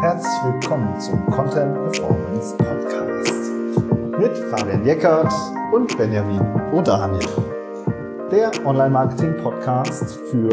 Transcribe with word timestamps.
Herzlich 0.00 0.44
willkommen 0.44 0.98
zum 0.98 1.26
Content 1.26 1.74
Performance 1.74 2.56
Podcast 2.56 3.50
mit 4.18 4.36
Fabian 4.50 4.84
Jeckert 4.84 5.32
und 5.74 5.96
Benjamin 5.98 6.40
Unterhamel. 6.72 7.20
Der 8.30 8.50
Online-Marketing-Podcast 8.64 10.16
für 10.30 10.50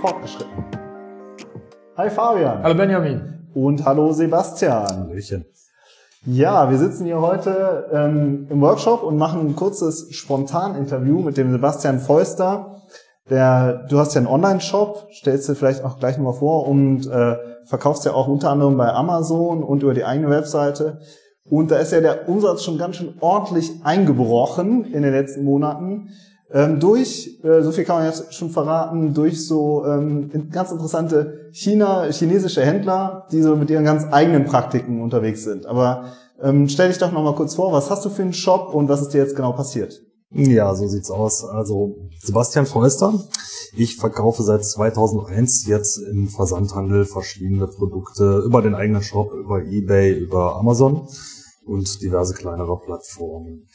Fortgeschrittene. 0.00 0.64
Hi 1.96 2.10
Fabian. 2.10 2.62
Hallo 2.62 2.74
Benjamin. 2.74 3.48
Und 3.54 3.84
hallo 3.84 4.12
Sebastian. 4.12 5.08
Hallöchen. 5.08 5.44
Ja, 6.26 6.68
wir 6.68 6.78
sitzen 6.78 7.04
hier 7.04 7.20
heute 7.20 7.88
ähm, 7.92 8.46
im 8.50 8.60
Workshop 8.60 9.02
und 9.04 9.16
machen 9.16 9.40
ein 9.40 9.56
kurzes 9.56 10.08
Spontan-Interview 10.10 11.20
mit 11.20 11.36
dem 11.36 11.52
Sebastian 11.52 12.00
Feuster. 12.00 12.82
Der, 13.30 13.86
du 13.88 13.98
hast 13.98 14.14
ja 14.14 14.18
einen 14.18 14.26
Online-Shop, 14.26 15.08
stellst 15.12 15.48
dir 15.48 15.54
vielleicht 15.54 15.84
auch 15.84 15.98
gleich 15.98 16.16
nochmal 16.16 16.34
vor 16.34 16.66
und 16.66 17.06
äh, 17.06 17.36
verkaufst 17.64 18.04
ja 18.04 18.12
auch 18.12 18.26
unter 18.26 18.50
anderem 18.50 18.76
bei 18.76 18.92
Amazon 18.92 19.62
und 19.62 19.82
über 19.82 19.94
die 19.94 20.04
eigene 20.04 20.28
Webseite. 20.30 20.98
Und 21.48 21.70
da 21.70 21.78
ist 21.78 21.92
ja 21.92 22.00
der 22.00 22.28
Umsatz 22.28 22.64
schon 22.64 22.76
ganz 22.76 22.96
schön 22.96 23.14
ordentlich 23.20 23.70
eingebrochen 23.84 24.84
in 24.84 25.02
den 25.02 25.12
letzten 25.12 25.44
Monaten. 25.44 26.10
Ähm, 26.52 26.80
durch, 26.80 27.38
äh, 27.44 27.62
so 27.62 27.70
viel 27.70 27.84
kann 27.84 27.96
man 27.98 28.06
jetzt 28.06 28.34
schon 28.34 28.50
verraten, 28.50 29.14
durch 29.14 29.46
so 29.46 29.84
ähm, 29.86 30.50
ganz 30.50 30.72
interessante 30.72 31.48
China, 31.52 32.06
chinesische 32.10 32.62
Händler, 32.62 33.26
die 33.30 33.40
so 33.40 33.54
mit 33.54 33.70
ihren 33.70 33.84
ganz 33.84 34.06
eigenen 34.10 34.44
Praktiken 34.44 35.00
unterwegs 35.00 35.44
sind. 35.44 35.66
Aber 35.66 36.06
ähm, 36.42 36.68
stell 36.68 36.88
dich 36.88 36.98
doch 36.98 37.12
nochmal 37.12 37.36
kurz 37.36 37.54
vor, 37.54 37.72
was 37.72 37.90
hast 37.90 38.04
du 38.04 38.08
für 38.08 38.22
einen 38.22 38.32
Shop 38.32 38.74
und 38.74 38.88
was 38.88 39.02
ist 39.02 39.14
dir 39.14 39.18
jetzt 39.18 39.36
genau 39.36 39.52
passiert? 39.52 40.02
Ja, 40.32 40.74
so 40.74 40.86
sieht's 40.86 41.10
aus. 41.10 41.44
Also 41.44 41.96
Sebastian 42.22 42.66
Feuster. 42.66 43.12
Ich 43.76 43.96
verkaufe 43.96 44.42
seit 44.42 44.64
2001 44.64 45.66
jetzt 45.66 45.98
im 45.98 46.28
Versandhandel 46.28 47.04
verschiedene 47.04 47.66
Produkte 47.66 48.42
über 48.46 48.62
den 48.62 48.74
eigenen 48.74 49.02
Shop, 49.02 49.32
über 49.32 49.62
eBay, 49.62 50.12
über 50.12 50.56
Amazon 50.56 51.08
und 51.64 52.00
diverse 52.00 52.34
kleinere 52.34 52.78
Plattformen. 52.78 53.66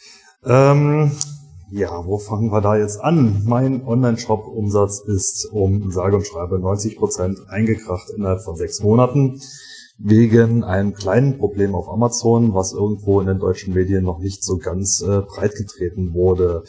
Ähm, 0.45 1.11
ja, 1.71 2.05
wo 2.05 2.19
fangen 2.19 2.51
wir 2.51 2.61
da 2.61 2.77
jetzt 2.77 3.01
an? 3.01 3.43
Mein 3.45 3.85
Online-Shop-Umsatz 3.85 4.99
ist 4.99 5.49
um 5.51 5.91
sage 5.91 6.15
und 6.15 6.27
schreibe 6.27 6.59
90 6.59 6.97
Prozent 6.97 7.37
eingekracht 7.49 8.09
innerhalb 8.15 8.41
von 8.41 8.55
sechs 8.55 8.81
Monaten 8.81 9.41
wegen 9.97 10.63
einem 10.63 10.93
kleinen 10.93 11.37
Problem 11.37 11.73
auf 11.73 11.89
Amazon, 11.89 12.53
was 12.53 12.73
irgendwo 12.73 13.21
in 13.21 13.27
den 13.27 13.39
deutschen 13.39 13.73
Medien 13.73 14.03
noch 14.03 14.19
nicht 14.19 14.43
so 14.43 14.57
ganz 14.57 15.01
äh, 15.01 15.21
breit 15.21 15.55
getreten 15.55 16.13
wurde. 16.13 16.63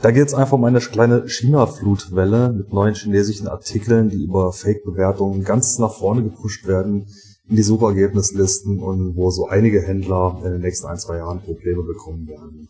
Da 0.00 0.10
geht 0.10 0.26
es 0.26 0.34
einfach 0.34 0.54
um 0.54 0.64
eine 0.64 0.80
kleine 0.80 1.28
China-Flutwelle 1.28 2.52
mit 2.52 2.72
neuen 2.72 2.94
chinesischen 2.94 3.48
Artikeln, 3.48 4.10
die 4.10 4.24
über 4.24 4.52
Fake-Bewertungen 4.52 5.44
ganz 5.44 5.78
nach 5.78 5.94
vorne 5.94 6.22
gepusht 6.24 6.66
werden 6.66 7.06
in 7.48 7.56
die 7.56 7.62
Suchergebnislisten 7.62 8.80
und 8.80 9.16
wo 9.16 9.30
so 9.30 9.46
einige 9.46 9.80
Händler 9.80 10.40
in 10.44 10.52
den 10.52 10.60
nächsten 10.60 10.86
ein, 10.86 10.98
zwei 10.98 11.18
Jahren 11.18 11.40
Probleme 11.40 11.82
bekommen 11.82 12.26
werden. 12.26 12.68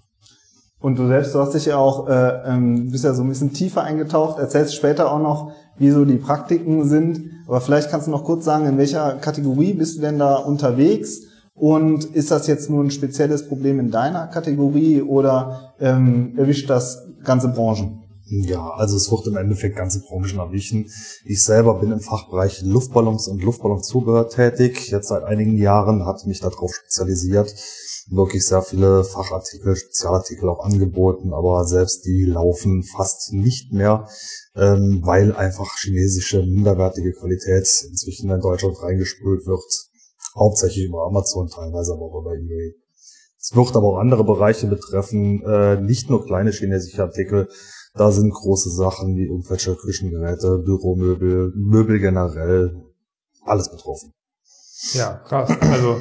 Und 0.83 0.99
du 0.99 1.07
selbst, 1.07 1.33
du 1.35 1.39
hast 1.39 1.55
dich 1.55 1.67
ja 1.67 1.77
auch, 1.77 2.09
äh, 2.09 2.43
ähm, 2.45 2.91
bist 2.91 3.05
ja 3.05 3.15
so 3.15 3.23
ein 3.23 3.29
bisschen 3.29 3.53
tiefer 3.53 3.85
eingetaucht, 3.85 4.41
erzählst 4.41 4.75
später 4.75 5.13
auch 5.13 5.21
noch, 5.21 5.53
wie 5.79 5.91
so 5.91 6.05
die 6.05 6.17
Praktiken 6.17 6.89
sind. 6.89 7.31
Aber 7.47 7.61
vielleicht 7.61 7.89
kannst 7.89 8.09
du 8.09 8.11
noch 8.11 8.25
kurz 8.25 8.45
sagen, 8.45 8.67
in 8.67 8.79
welcher 8.79 9.15
Kategorie 9.15 9.75
bist 9.75 9.97
du 9.97 10.01
denn 10.01 10.19
da 10.19 10.37
unterwegs? 10.37 11.23
Und 11.55 12.05
ist 12.05 12.31
das 12.31 12.49
jetzt 12.49 12.69
nur 12.69 12.83
ein 12.83 12.91
spezielles 12.91 13.47
Problem 13.47 13.79
in 13.79 13.91
deiner 13.91 14.27
Kategorie 14.27 15.03
oder 15.03 15.75
ähm, 15.79 16.35
erwischt 16.37 16.69
das 16.69 17.07
ganze 17.23 17.49
Branchen? 17.49 18.03
Ja, 18.27 18.71
also 18.71 18.97
es 18.97 19.11
wird 19.13 19.27
im 19.27 19.37
Endeffekt 19.37 19.77
ganze 19.77 20.01
Branchen 20.01 20.39
erwischen. 20.39 20.87
Ich 21.25 21.45
selber 21.45 21.79
bin 21.79 21.93
im 21.93 22.01
Fachbereich 22.01 22.63
Luftballons 22.63 23.29
und 23.29 23.43
Luftballonzubehör 23.43 24.31
tätig. 24.31 24.91
Jetzt 24.91 25.09
seit 25.09 25.25
einigen 25.25 25.59
Jahren 25.59 26.07
hat 26.07 26.27
mich 26.27 26.41
darauf 26.41 26.75
spezialisiert. 26.75 27.55
Wirklich 28.11 28.47
sehr 28.47 28.62
viele 28.62 29.05
Fachartikel, 29.05 29.77
Spezialartikel 29.77 30.48
auch 30.48 30.64
angeboten, 30.64 31.33
aber 31.33 31.64
selbst 31.64 32.05
die 32.05 32.24
laufen 32.24 32.83
fast 32.83 33.33
nicht 33.33 33.73
mehr, 33.73 34.08
ähm, 34.57 35.01
weil 35.05 35.35
einfach 35.35 35.77
chinesische 35.79 36.42
minderwertige 36.42 37.12
Qualität 37.12 37.68
inzwischen 37.89 38.30
in 38.30 38.41
Deutschland 38.41 38.83
reingespült 38.83 39.46
wird. 39.46 39.62
Hauptsächlich 40.35 40.86
über 40.86 41.07
Amazon, 41.07 41.48
teilweise 41.48 41.92
aber 41.92 42.02
auch 42.02 42.20
über 42.20 42.35
eBay. 42.35 42.74
Es 43.39 43.55
wird 43.55 43.77
aber 43.77 43.89
auch 43.89 43.98
andere 43.98 44.24
Bereiche 44.24 44.67
betreffen, 44.67 45.42
äh, 45.45 45.80
nicht 45.80 46.11
nur 46.11 46.24
kleine 46.24 46.51
chinesische 46.51 47.02
Artikel, 47.02 47.48
da 47.95 48.11
sind 48.11 48.33
große 48.33 48.70
Sachen 48.70 49.17
wie 49.17 49.27
irgendwelche 49.27 49.77
Küchengeräte, 49.77 50.58
Büromöbel, 50.58 51.52
Möbel 51.55 51.98
generell, 51.98 52.74
alles 53.45 53.70
betroffen. 53.70 54.12
Ja, 54.95 55.17
krass. 55.27 55.51
Also 55.61 55.98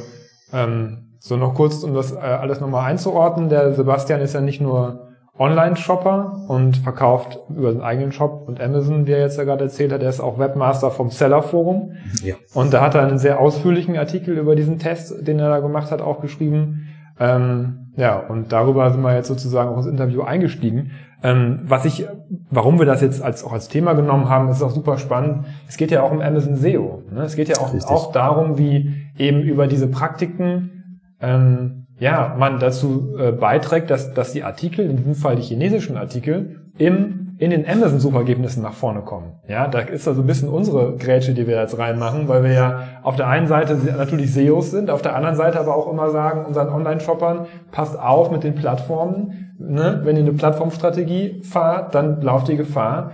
ähm, 0.53 1.10
so 1.23 1.37
noch 1.37 1.53
kurz, 1.53 1.83
um 1.83 1.93
das 1.93 2.13
äh, 2.13 2.17
alles 2.17 2.59
nochmal 2.59 2.89
einzuordnen. 2.89 3.47
Der 3.47 3.73
Sebastian 3.73 4.21
ist 4.21 4.33
ja 4.33 4.41
nicht 4.41 4.59
nur 4.59 5.07
Online-Shopper 5.37 6.45
und 6.47 6.77
verkauft 6.77 7.39
über 7.49 7.71
seinen 7.71 7.83
eigenen 7.83 8.11
Shop 8.11 8.47
und 8.47 8.59
Amazon, 8.59 9.05
wie 9.05 9.11
er 9.11 9.19
jetzt 9.19 9.37
ja 9.37 9.43
gerade 9.43 9.65
erzählt 9.65 9.91
hat. 9.91 10.01
Er 10.01 10.09
ist 10.09 10.19
auch 10.19 10.39
Webmaster 10.39 10.89
vom 10.89 11.11
Seller 11.11 11.43
Forum. 11.43 11.93
Ja. 12.23 12.35
Und 12.55 12.73
da 12.73 12.81
hat 12.81 12.95
er 12.95 13.03
einen 13.03 13.19
sehr 13.19 13.39
ausführlichen 13.39 13.95
Artikel 13.97 14.35
über 14.35 14.55
diesen 14.55 14.79
Test, 14.79 15.27
den 15.27 15.37
er 15.37 15.49
da 15.49 15.59
gemacht 15.59 15.91
hat, 15.91 16.01
auch 16.01 16.21
geschrieben. 16.21 16.87
Ähm, 17.19 17.91
ja, 17.97 18.17
und 18.17 18.51
darüber 18.51 18.89
sind 18.89 19.01
wir 19.01 19.13
jetzt 19.13 19.27
sozusagen 19.27 19.69
auch 19.69 19.77
ins 19.77 19.85
Interview 19.85 20.23
eingestiegen. 20.23 20.91
Ähm, 21.21 21.59
was 21.65 21.85
ich, 21.85 22.07
warum 22.49 22.79
wir 22.79 22.87
das 22.87 23.01
jetzt 23.01 23.21
als, 23.21 23.43
auch 23.43 23.53
als 23.53 23.67
Thema 23.67 23.93
genommen 23.93 24.27
haben, 24.27 24.49
ist 24.49 24.63
auch 24.63 24.71
super 24.71 24.97
spannend. 24.97 25.45
Es 25.67 25.77
geht 25.77 25.91
ja 25.91 26.01
auch 26.01 26.11
um 26.11 26.19
Amazon 26.19 26.55
SEO. 26.55 27.03
Ne? 27.11 27.21
Es 27.21 27.35
geht 27.35 27.47
ja 27.47 27.57
auch, 27.57 27.73
auch 27.85 28.11
darum, 28.11 28.57
wie 28.57 28.93
eben 29.17 29.41
über 29.41 29.67
diese 29.67 29.87
Praktiken, 29.87 30.80
ähm, 31.21 31.85
ja, 31.99 32.35
man 32.37 32.59
dazu 32.59 33.15
äh, 33.17 33.31
beiträgt, 33.31 33.89
dass, 33.89 34.13
dass 34.13 34.31
die 34.31 34.43
Artikel, 34.43 34.89
in 34.89 34.97
diesem 34.97 35.15
Fall 35.15 35.35
die 35.35 35.43
chinesischen 35.43 35.97
Artikel, 35.97 36.61
im 36.77 37.21
in 37.41 37.49
den 37.49 37.67
Amazon-Suchergebnissen 37.67 38.61
nach 38.61 38.73
vorne 38.73 39.01
kommen. 39.01 39.31
Ja, 39.47 39.67
da 39.67 39.79
ist 39.79 40.05
da 40.05 40.13
so 40.13 40.21
ein 40.21 40.27
bisschen 40.27 40.47
unsere 40.47 40.95
Grätsche, 40.95 41.33
die 41.33 41.47
wir 41.47 41.59
jetzt 41.59 41.75
reinmachen, 41.75 42.27
weil 42.27 42.43
wir 42.43 42.51
ja 42.51 42.83
auf 43.01 43.15
der 43.15 43.29
einen 43.29 43.47
Seite 43.47 43.75
natürlich 43.97 44.31
SEOs 44.31 44.69
sind, 44.69 44.91
auf 44.91 45.01
der 45.01 45.15
anderen 45.15 45.35
Seite 45.35 45.59
aber 45.59 45.75
auch 45.75 45.91
immer 45.91 46.11
sagen, 46.11 46.45
unseren 46.45 46.69
Online-Shoppern, 46.69 47.47
passt 47.71 47.99
auf 47.99 48.29
mit 48.29 48.43
den 48.43 48.53
Plattformen. 48.53 49.55
Ne? 49.57 50.01
Wenn 50.03 50.17
ihr 50.17 50.21
eine 50.21 50.33
Plattformstrategie 50.33 51.41
fahrt, 51.41 51.95
dann 51.95 52.21
lauft 52.21 52.47
ihr 52.47 52.57
Gefahr, 52.57 53.13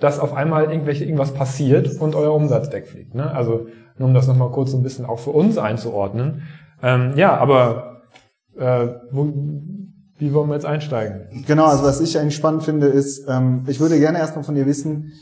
dass 0.00 0.20
auf 0.20 0.32
einmal 0.32 0.70
irgendwelche, 0.70 1.04
irgendwas 1.04 1.34
passiert 1.34 2.00
und 2.00 2.14
euer 2.14 2.32
Umsatz 2.32 2.72
wegfliegt. 2.72 3.14
Ne? 3.14 3.30
Also 3.30 3.66
nur 3.98 4.08
um 4.08 4.14
das 4.14 4.26
nochmal 4.26 4.52
kurz 4.52 4.70
so 4.70 4.78
ein 4.78 4.82
bisschen 4.82 5.04
auch 5.04 5.18
für 5.18 5.32
uns 5.32 5.58
einzuordnen. 5.58 6.44
Ähm, 6.86 7.14
ja, 7.16 7.36
aber 7.36 8.02
äh, 8.56 8.86
wo, 9.10 9.32
wie 10.18 10.32
wollen 10.32 10.48
wir 10.48 10.54
jetzt 10.54 10.66
einsteigen? 10.66 11.44
Genau, 11.44 11.66
also 11.66 11.82
was 11.82 12.00
ich 12.00 12.16
eigentlich 12.16 12.36
spannend 12.36 12.62
finde, 12.62 12.86
ist, 12.86 13.26
ähm, 13.28 13.64
ich 13.66 13.80
würde 13.80 13.98
gerne 13.98 14.18
erstmal 14.18 14.44
von 14.44 14.54
dir 14.54 14.66
wissen, 14.66 15.12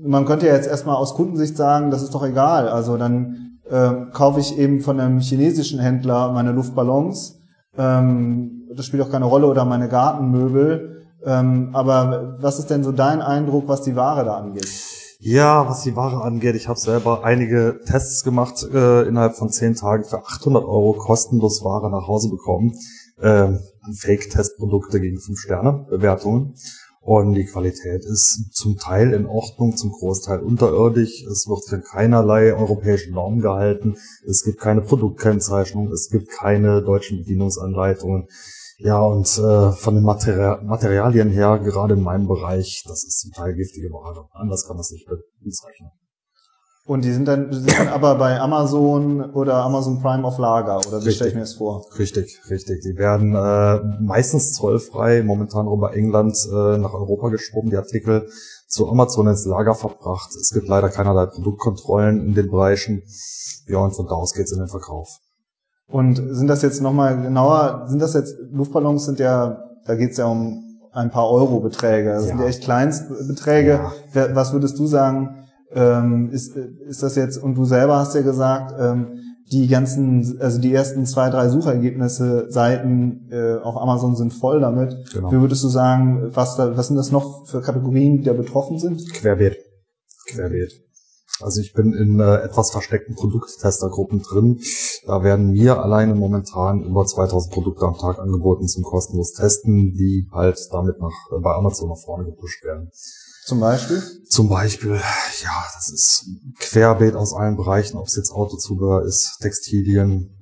man 0.00 0.26
könnte 0.26 0.46
ja 0.46 0.54
jetzt 0.54 0.68
erstmal 0.68 0.94
aus 0.94 1.14
Kundensicht 1.14 1.56
sagen, 1.56 1.90
das 1.90 2.04
ist 2.04 2.14
doch 2.14 2.24
egal. 2.24 2.68
Also 2.68 2.96
dann 2.96 3.58
ähm, 3.68 4.10
kaufe 4.12 4.38
ich 4.38 4.56
eben 4.56 4.80
von 4.80 5.00
einem 5.00 5.18
chinesischen 5.18 5.80
Händler 5.80 6.30
meine 6.32 6.52
Luftballons. 6.52 7.40
Ähm, 7.76 8.68
das 8.76 8.86
spielt 8.86 9.02
auch 9.02 9.10
keine 9.10 9.24
Rolle 9.24 9.48
oder 9.48 9.64
meine 9.64 9.88
Gartenmöbel. 9.88 11.04
Ähm, 11.24 11.70
aber 11.72 12.36
was 12.38 12.60
ist 12.60 12.70
denn 12.70 12.84
so 12.84 12.92
dein 12.92 13.22
Eindruck, 13.22 13.66
was 13.66 13.82
die 13.82 13.96
Ware 13.96 14.24
da 14.24 14.36
angeht? 14.36 14.68
Ja, 15.20 15.68
was 15.68 15.82
die 15.82 15.96
Ware 15.96 16.22
angeht, 16.22 16.54
ich 16.54 16.68
habe 16.68 16.78
selber 16.78 17.24
einige 17.24 17.80
Tests 17.84 18.22
gemacht, 18.22 18.62
äh, 18.72 19.02
innerhalb 19.02 19.34
von 19.34 19.50
zehn 19.50 19.74
Tagen 19.74 20.04
für 20.04 20.24
800 20.24 20.62
Euro 20.62 20.92
kostenlos 20.92 21.64
Ware 21.64 21.90
nach 21.90 22.06
Hause 22.06 22.30
bekommen 22.30 22.74
äh, 23.20 23.52
Fake-Testprodukte 23.94 25.00
gegen 25.00 25.18
5-Sterne-Bewertungen. 25.18 26.54
Und 27.00 27.34
die 27.34 27.46
Qualität 27.46 28.04
ist 28.04 28.50
zum 28.52 28.76
Teil 28.76 29.14
in 29.14 29.24
Ordnung, 29.24 29.76
zum 29.76 29.92
Großteil 29.92 30.40
unterirdisch. 30.40 31.24
Es 31.24 31.48
wird 31.48 31.64
für 31.66 31.80
keinerlei 31.80 32.52
europäischen 32.52 33.14
Normen 33.14 33.40
gehalten. 33.40 33.96
Es 34.28 34.44
gibt 34.44 34.60
keine 34.60 34.82
Produktkennzeichnung. 34.82 35.90
Es 35.90 36.10
gibt 36.10 36.28
keine 36.28 36.82
deutschen 36.82 37.18
Bedienungsanleitungen. 37.18 38.28
Ja, 38.80 39.00
und 39.00 39.26
äh, 39.38 39.72
von 39.72 39.96
den 39.96 40.04
Materie 40.04 40.60
Materialien 40.62 41.30
her, 41.30 41.58
gerade 41.58 41.94
in 41.94 42.02
meinem 42.02 42.28
Bereich, 42.28 42.84
das 42.86 43.02
ist 43.04 43.20
zum 43.20 43.32
Teil 43.32 43.54
giftige 43.54 43.88
Ware. 43.90 44.28
Anders 44.32 44.66
kann 44.66 44.76
man 44.76 44.82
es 44.82 44.92
nicht 44.92 45.06
bezeichnen. 45.40 45.90
Und 46.86 47.04
die 47.04 47.12
sind 47.12 47.26
dann, 47.26 47.50
die 47.50 47.58
sind 47.58 47.76
dann 47.76 47.88
aber 47.88 48.14
bei 48.14 48.40
Amazon 48.40 49.32
oder 49.32 49.56
Amazon 49.56 50.00
Prime 50.00 50.24
auf 50.24 50.38
Lager, 50.38 50.78
oder 50.78 51.04
wie 51.04 51.10
stelle 51.10 51.28
ich 51.28 51.34
mir 51.34 51.42
das 51.42 51.54
vor? 51.54 51.84
Richtig, 51.98 52.40
richtig. 52.48 52.80
Die 52.82 52.96
werden 52.96 53.34
äh, 53.34 54.00
meistens 54.00 54.52
zollfrei, 54.54 55.22
momentan 55.22 55.66
über 55.66 55.94
England 55.94 56.34
äh, 56.46 56.78
nach 56.78 56.94
Europa 56.94 57.30
geschoben, 57.30 57.70
die 57.70 57.76
Artikel 57.76 58.30
zu 58.68 58.88
Amazon 58.88 59.26
ins 59.26 59.44
Lager 59.44 59.74
verbracht. 59.74 60.30
Es 60.40 60.50
gibt 60.54 60.68
leider 60.68 60.88
keinerlei 60.88 61.26
Produktkontrollen 61.26 62.24
in 62.24 62.34
den 62.34 62.48
Bereichen. 62.48 63.02
Ja, 63.66 63.80
und 63.80 63.94
von 63.94 64.06
da 64.06 64.14
aus 64.14 64.32
geht's 64.32 64.52
in 64.52 64.60
den 64.60 64.68
Verkauf. 64.68 65.18
Und 65.88 66.16
sind 66.16 66.48
das 66.48 66.62
jetzt 66.62 66.82
nochmal 66.82 67.20
genauer, 67.20 67.84
sind 67.88 68.00
das 68.00 68.14
jetzt, 68.14 68.36
Luftballons 68.52 69.06
sind 69.06 69.18
ja, 69.18 69.64
da 69.86 69.94
geht's 69.94 70.18
ja 70.18 70.26
um 70.26 70.62
ein 70.92 71.10
paar 71.10 71.30
Euro 71.30 71.60
Beträge. 71.60 72.10
Das 72.10 72.24
ja. 72.24 72.28
sind 72.28 72.40
ja 72.40 72.46
echt 72.46 72.62
Kleinstbeträge. 72.62 73.80
Ja. 74.14 74.34
Was 74.34 74.52
würdest 74.52 74.78
du 74.78 74.86
sagen, 74.86 75.46
ähm, 75.72 76.30
ist, 76.30 76.56
ist 76.56 77.02
das 77.02 77.16
jetzt, 77.16 77.38
und 77.38 77.54
du 77.54 77.64
selber 77.64 77.96
hast 77.98 78.14
ja 78.14 78.22
gesagt, 78.22 78.74
ähm, 78.78 79.18
die 79.50 79.66
ganzen, 79.66 80.38
also 80.40 80.60
die 80.60 80.74
ersten 80.74 81.06
zwei, 81.06 81.30
drei 81.30 81.48
Suchergebnisse, 81.48 82.50
Seiten 82.50 83.28
äh, 83.30 83.54
auf 83.56 83.78
Amazon 83.78 84.14
sind 84.14 84.34
voll 84.34 84.60
damit. 84.60 84.94
Genau. 85.12 85.32
Wie 85.32 85.40
würdest 85.40 85.64
du 85.64 85.68
sagen, 85.68 86.30
was 86.34 86.56
da, 86.56 86.76
was 86.76 86.88
sind 86.88 86.96
das 86.96 87.12
noch 87.12 87.46
für 87.46 87.62
Kategorien, 87.62 88.18
die 88.18 88.24
da 88.24 88.34
betroffen 88.34 88.78
sind? 88.78 89.10
Querbeet. 89.14 89.56
Querbeet. 90.26 90.87
Also 91.40 91.60
ich 91.60 91.72
bin 91.72 91.92
in 91.92 92.18
äh, 92.18 92.36
etwas 92.42 92.70
versteckten 92.70 93.14
Produkttestergruppen 93.14 94.22
drin. 94.22 94.60
Da 95.06 95.22
werden 95.22 95.52
mir 95.52 95.80
alleine 95.80 96.14
momentan 96.14 96.82
über 96.82 97.06
2000 97.06 97.52
Produkte 97.52 97.84
am 97.86 97.96
Tag 97.96 98.18
angeboten 98.18 98.66
zum 98.66 98.82
kostenlos 98.82 99.32
Testen, 99.32 99.92
die 99.94 100.28
halt 100.32 100.58
damit 100.72 100.98
nach, 101.00 101.12
äh, 101.30 101.40
bei 101.40 101.54
Amazon 101.54 101.90
nach 101.90 101.98
vorne 101.98 102.24
gepusht 102.24 102.64
werden. 102.64 102.90
Zum 103.46 103.60
Beispiel? 103.60 104.02
Zum 104.28 104.48
Beispiel, 104.48 104.94
ja, 104.94 105.64
das 105.74 105.88
ist 105.90 106.26
Querbeet 106.58 107.14
aus 107.14 107.32
allen 107.32 107.56
Bereichen, 107.56 107.96
ob 107.96 108.06
es 108.06 108.16
jetzt 108.16 108.32
Autozubehör 108.32 109.04
ist, 109.04 109.38
Textilien, 109.40 110.38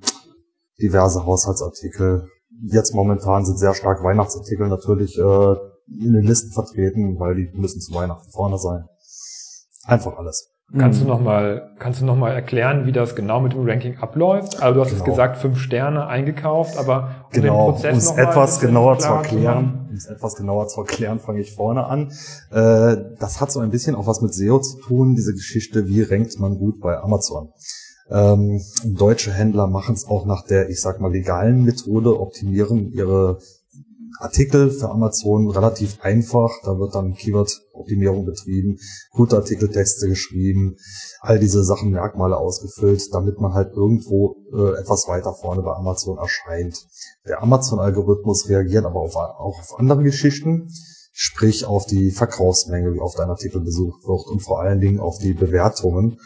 diverse 0.81 1.25
Haushaltsartikel. 1.25 2.27
Jetzt 2.63 2.93
momentan 2.93 3.45
sind 3.45 3.59
sehr 3.59 3.75
stark 3.75 4.03
Weihnachtsartikel 4.03 4.67
natürlich 4.67 5.17
äh, 5.17 5.55
in 5.87 6.13
den 6.13 6.23
Listen 6.23 6.51
vertreten, 6.51 7.19
weil 7.19 7.35
die 7.35 7.49
müssen 7.53 7.79
zu 7.79 7.93
Weihnachten 7.93 8.29
vorne 8.31 8.57
sein. 8.57 8.83
Einfach 9.85 10.17
alles. 10.17 10.49
Kannst 10.77 10.99
Mhm. 10.99 11.05
du 11.05 11.09
noch 11.11 11.21
mal, 11.21 11.71
kannst 11.79 12.01
du 12.01 12.05
noch 12.05 12.17
mal 12.17 12.31
erklären, 12.33 12.85
wie 12.85 12.91
das 12.91 13.15
genau 13.15 13.39
mit 13.39 13.53
dem 13.53 13.65
Ranking 13.65 13.97
abläuft? 13.99 14.61
Also 14.61 14.73
du 14.75 14.81
hast 14.81 14.91
jetzt 14.91 14.99
Genau. 15.05 15.11
gesagt, 15.15 15.37
fünf 15.37 15.59
Sterne 15.59 16.07
eingekauft, 16.07 16.77
aber 16.77 17.25
um 17.33 17.41
Genau, 17.41 17.65
den 17.67 17.73
Prozess 17.73 18.07
um 18.11 18.17
etwas 18.17 18.59
genauer 18.59 18.99
zu 18.99 19.07
erklären, 19.07 19.87
um 19.89 19.95
es 19.95 20.07
etwas 20.07 20.35
genauer 20.35 20.67
zu 20.67 20.81
erklären, 20.81 21.19
fange 21.19 21.39
ich 21.39 21.55
vorne 21.55 21.85
an. 21.85 22.11
Äh, 22.51 22.97
das 23.17 23.39
hat 23.39 23.49
so 23.49 23.61
ein 23.61 23.69
bisschen 23.71 23.95
auch 23.95 24.07
was 24.07 24.21
mit 24.21 24.33
SEO 24.33 24.59
zu 24.59 24.77
tun, 24.81 25.15
diese 25.15 25.31
Geschichte, 25.33 25.87
wie 25.87 26.01
rankt 26.01 26.37
man 26.37 26.57
gut 26.57 26.81
bei 26.81 26.97
Amazon. 26.97 27.47
Ähm, 28.09 28.61
deutsche 28.85 29.31
Händler 29.31 29.67
machen 29.67 29.95
es 29.95 30.05
auch 30.09 30.25
nach 30.25 30.45
der, 30.45 30.69
ich 30.69 30.81
sag 30.81 30.99
mal, 30.99 31.11
legalen 31.11 31.63
Methode, 31.63 32.19
optimieren 32.19 32.91
ihre 32.91 33.37
Artikel 34.19 34.71
für 34.71 34.89
Amazon 34.89 35.49
relativ 35.49 36.01
einfach. 36.01 36.51
Da 36.63 36.77
wird 36.79 36.95
dann 36.95 37.13
Keyword-Optimierung 37.13 38.25
betrieben, 38.25 38.77
gute 39.11 39.35
Artikeltexte 39.35 40.07
geschrieben, 40.07 40.75
all 41.21 41.39
diese 41.39 41.63
Sachen, 41.63 41.91
Merkmale 41.91 42.37
ausgefüllt, 42.37 43.13
damit 43.13 43.39
man 43.39 43.53
halt 43.53 43.73
irgendwo 43.73 44.37
äh, 44.53 44.79
etwas 44.79 45.07
weiter 45.07 45.33
vorne 45.33 45.61
bei 45.61 45.73
Amazon 45.73 46.17
erscheint. 46.17 46.77
Der 47.27 47.41
Amazon-Algorithmus 47.41 48.49
reagiert 48.49 48.85
aber 48.85 48.99
auf, 48.99 49.15
auch 49.15 49.59
auf 49.59 49.79
andere 49.79 50.03
Geschichten, 50.03 50.69
sprich 51.11 51.65
auf 51.65 51.85
die 51.85 52.11
Verkaufsmenge, 52.11 52.93
wie 52.93 52.99
oft 52.99 53.19
ein 53.19 53.29
Artikel 53.29 53.61
besucht 53.61 54.07
wird 54.07 54.27
und 54.27 54.41
vor 54.41 54.61
allen 54.61 54.79
Dingen 54.79 54.99
auf 54.99 55.17
die 55.19 55.33
Bewertungen. 55.33 56.19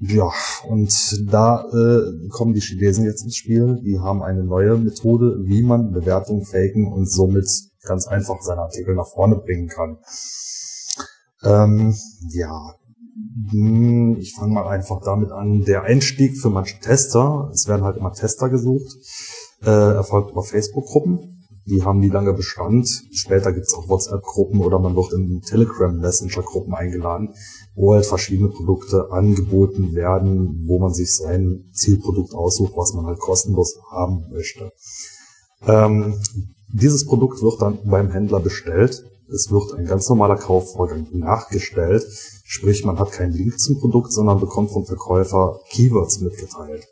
Ja, 0.00 0.30
und 0.68 1.32
da 1.32 1.64
äh, 1.72 2.28
kommen 2.28 2.54
die 2.54 2.60
Chinesen 2.60 3.04
jetzt 3.04 3.24
ins 3.24 3.36
Spiel. 3.36 3.80
Die 3.82 3.98
haben 3.98 4.22
eine 4.22 4.44
neue 4.44 4.76
Methode, 4.76 5.40
wie 5.44 5.62
man 5.62 5.90
Bewertungen 5.90 6.44
faken 6.44 6.92
und 6.92 7.10
somit 7.10 7.48
ganz 7.82 8.06
einfach 8.06 8.40
seine 8.40 8.60
Artikel 8.60 8.94
nach 8.94 9.08
vorne 9.08 9.36
bringen 9.36 9.66
kann. 9.66 9.98
Ähm, 11.42 11.96
ja, 12.30 12.74
hm, 13.50 14.16
ich 14.20 14.34
fange 14.34 14.52
mal 14.52 14.68
einfach 14.68 15.00
damit 15.02 15.32
an. 15.32 15.64
Der 15.64 15.82
Einstieg 15.82 16.36
für 16.38 16.50
manche 16.50 16.78
Tester, 16.78 17.50
es 17.52 17.66
werden 17.66 17.84
halt 17.84 17.96
immer 17.96 18.12
Tester 18.12 18.50
gesucht, 18.50 18.96
äh, 19.62 19.94
erfolgt 19.94 20.30
über 20.30 20.44
Facebook-Gruppen. 20.44 21.37
Die 21.68 21.84
haben 21.84 22.00
die 22.00 22.08
lange 22.08 22.32
Bestand. 22.32 22.88
Später 23.12 23.52
gibt's 23.52 23.74
auch 23.74 23.88
WhatsApp-Gruppen 23.88 24.60
oder 24.60 24.78
man 24.78 24.96
wird 24.96 25.12
in 25.12 25.42
Telegram-Messenger-Gruppen 25.42 26.74
eingeladen, 26.74 27.34
wo 27.74 27.92
halt 27.92 28.06
verschiedene 28.06 28.48
Produkte 28.48 29.12
angeboten 29.12 29.94
werden, 29.94 30.64
wo 30.66 30.78
man 30.78 30.94
sich 30.94 31.14
sein 31.14 31.68
Zielprodukt 31.72 32.32
aussucht, 32.32 32.72
was 32.74 32.94
man 32.94 33.04
halt 33.04 33.18
kostenlos 33.18 33.78
haben 33.90 34.24
möchte. 34.30 34.72
Ähm, 35.66 36.14
dieses 36.72 37.06
Produkt 37.06 37.42
wird 37.42 37.60
dann 37.60 37.78
beim 37.84 38.10
Händler 38.10 38.40
bestellt. 38.40 39.04
Es 39.30 39.50
wird 39.50 39.74
ein 39.74 39.84
ganz 39.84 40.08
normaler 40.08 40.36
Kaufvorgang 40.36 41.06
nachgestellt. 41.12 42.06
Sprich, 42.44 42.84
man 42.86 42.98
hat 42.98 43.12
keinen 43.12 43.32
Link 43.32 43.58
zum 43.58 43.78
Produkt, 43.78 44.12
sondern 44.12 44.40
bekommt 44.40 44.70
vom 44.70 44.86
Verkäufer 44.86 45.60
Keywords 45.70 46.20
mitgeteilt. 46.20 46.86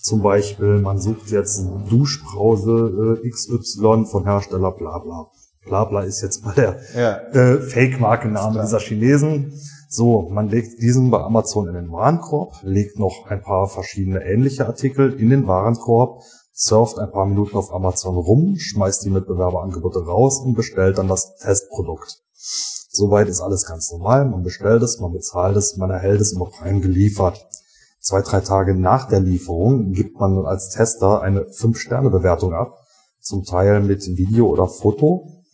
Zum 0.00 0.22
Beispiel, 0.22 0.78
man 0.78 0.98
sucht 1.00 1.28
jetzt 1.30 1.60
Duschbrause 1.90 3.18
äh, 3.24 3.28
XY 3.28 4.04
von 4.06 4.24
Hersteller 4.24 4.72
bla 4.72 4.98
bla. 4.98 5.26
Bla 5.66 5.84
bla 5.84 6.02
ist 6.02 6.22
jetzt 6.22 6.44
mal 6.44 6.54
der 6.54 6.78
Ja. 6.96 7.18
äh, 7.32 7.60
Fake-Markenname 7.60 8.60
dieser 8.62 8.78
Chinesen. 8.78 9.52
So, 9.90 10.28
man 10.30 10.48
legt 10.48 10.80
diesen 10.80 11.10
bei 11.10 11.18
Amazon 11.20 11.66
in 11.66 11.74
den 11.74 11.90
Warenkorb, 11.90 12.54
legt 12.62 12.98
noch 12.98 13.26
ein 13.26 13.42
paar 13.42 13.66
verschiedene 13.68 14.22
ähnliche 14.24 14.66
Artikel 14.66 15.12
in 15.14 15.30
den 15.30 15.46
Warenkorb, 15.46 16.22
surft 16.52 16.98
ein 16.98 17.10
paar 17.10 17.26
Minuten 17.26 17.56
auf 17.56 17.72
Amazon 17.72 18.16
rum, 18.16 18.56
schmeißt 18.56 19.04
die 19.04 19.10
Mitbewerberangebote 19.10 20.04
raus 20.04 20.40
und 20.44 20.54
bestellt 20.54 20.98
dann 20.98 21.08
das 21.08 21.36
Testprodukt. 21.36 22.22
Soweit 22.90 23.28
ist 23.28 23.40
alles 23.40 23.66
ganz 23.66 23.90
normal. 23.92 24.26
Man 24.26 24.42
bestellt 24.42 24.82
es, 24.82 25.00
man 25.00 25.12
bezahlt 25.12 25.56
es, 25.56 25.76
man 25.76 25.90
erhält 25.90 26.20
es 26.20 26.32
immer 26.32 26.50
rein 26.60 26.80
geliefert. 26.80 27.44
Zwei, 28.08 28.22
drei 28.22 28.40
Tage 28.40 28.74
nach 28.74 29.06
der 29.06 29.20
Lieferung 29.20 29.92
gibt 29.92 30.18
man 30.18 30.46
als 30.46 30.70
Tester 30.70 31.20
eine 31.20 31.42
5-Sterne-Bewertung 31.42 32.54
ab, 32.54 32.74
zum 33.20 33.44
Teil 33.44 33.82
mit 33.82 34.00
Video 34.16 34.46
oder 34.46 34.66
Foto, 34.66 35.44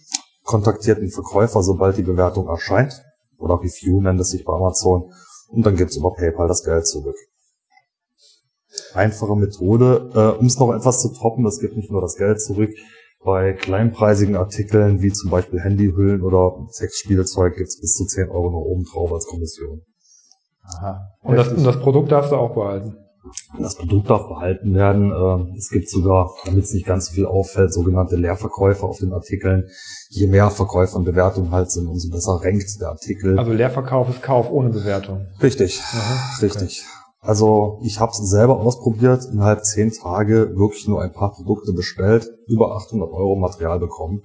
kontaktiert 0.44 0.98
den 0.98 1.10
Verkäufer, 1.10 1.64
sobald 1.64 1.96
die 1.96 2.04
Bewertung 2.04 2.46
erscheint, 2.46 3.02
oder 3.38 3.54
Review 3.54 4.00
nennt 4.00 4.20
es 4.20 4.30
sich 4.30 4.44
bei 4.44 4.52
Amazon, 4.52 5.10
und 5.48 5.66
dann 5.66 5.74
gibt's 5.74 5.96
über 5.96 6.12
PayPal 6.12 6.46
das 6.46 6.62
Geld 6.62 6.86
zurück. 6.86 7.16
Einfache 8.92 9.34
Methode, 9.34 10.12
äh, 10.14 10.38
um 10.38 10.46
es 10.46 10.56
noch 10.56 10.72
etwas 10.72 11.02
zu 11.02 11.08
toppen, 11.08 11.44
es 11.46 11.58
gibt 11.58 11.76
nicht 11.76 11.90
nur 11.90 12.02
das 12.02 12.14
Geld 12.14 12.40
zurück, 12.40 12.70
bei 13.24 13.54
kleinpreisigen 13.54 14.36
Artikeln 14.36 15.02
wie 15.02 15.10
zum 15.10 15.28
Beispiel 15.32 15.58
Handyhüllen 15.58 16.22
oder 16.22 16.68
Sexspielzeug 16.70 17.56
gibt's 17.56 17.80
bis 17.80 17.94
zu 17.94 18.04
10 18.04 18.28
Euro 18.28 18.52
noch 18.52 18.64
oben 18.64 18.84
drauf 18.84 19.12
als 19.12 19.26
Kommission. 19.26 19.82
Aha. 20.64 21.00
Und 21.22 21.36
das, 21.36 21.48
und 21.48 21.64
das 21.64 21.78
Produkt 21.78 22.12
darfst 22.12 22.32
du 22.32 22.36
auch 22.36 22.54
behalten. 22.54 22.96
Das 23.58 23.76
Produkt 23.76 24.10
darf 24.10 24.28
behalten 24.28 24.74
werden. 24.74 25.10
Äh, 25.10 25.56
Es 25.56 25.70
gibt 25.70 25.88
sogar, 25.88 26.30
damit 26.44 26.64
es 26.64 26.72
nicht 26.74 26.86
ganz 26.86 27.06
so 27.06 27.14
viel 27.14 27.26
auffällt, 27.26 27.72
sogenannte 27.72 28.16
Leerverkäufe 28.16 28.84
auf 28.84 28.98
den 28.98 29.12
Artikeln. 29.12 29.68
Je 30.10 30.26
mehr 30.26 30.50
Verkäufe 30.50 30.96
und 30.96 31.04
Bewertungen 31.04 31.50
halt 31.50 31.70
sind, 31.70 31.86
umso 31.88 32.10
besser 32.10 32.40
rankt 32.42 32.80
der 32.80 32.88
Artikel. 32.88 33.38
Also 33.38 33.52
Leerverkauf 33.52 34.10
ist 34.10 34.22
Kauf 34.22 34.50
ohne 34.50 34.70
Bewertung. 34.70 35.26
Richtig, 35.42 35.80
Aha, 35.80 36.38
richtig. 36.42 36.84
Also 37.20 37.78
ich 37.82 37.98
habe 38.00 38.12
es 38.12 38.18
selber 38.18 38.60
ausprobiert, 38.60 39.24
innerhalb 39.32 39.64
zehn 39.64 39.90
Tage 39.90 40.50
wirklich 40.56 40.86
nur 40.86 41.00
ein 41.02 41.12
paar 41.12 41.32
Produkte 41.32 41.72
bestellt, 41.72 42.28
über 42.46 42.76
800 42.76 43.10
Euro 43.10 43.36
Material 43.36 43.78
bekommen. 43.78 44.20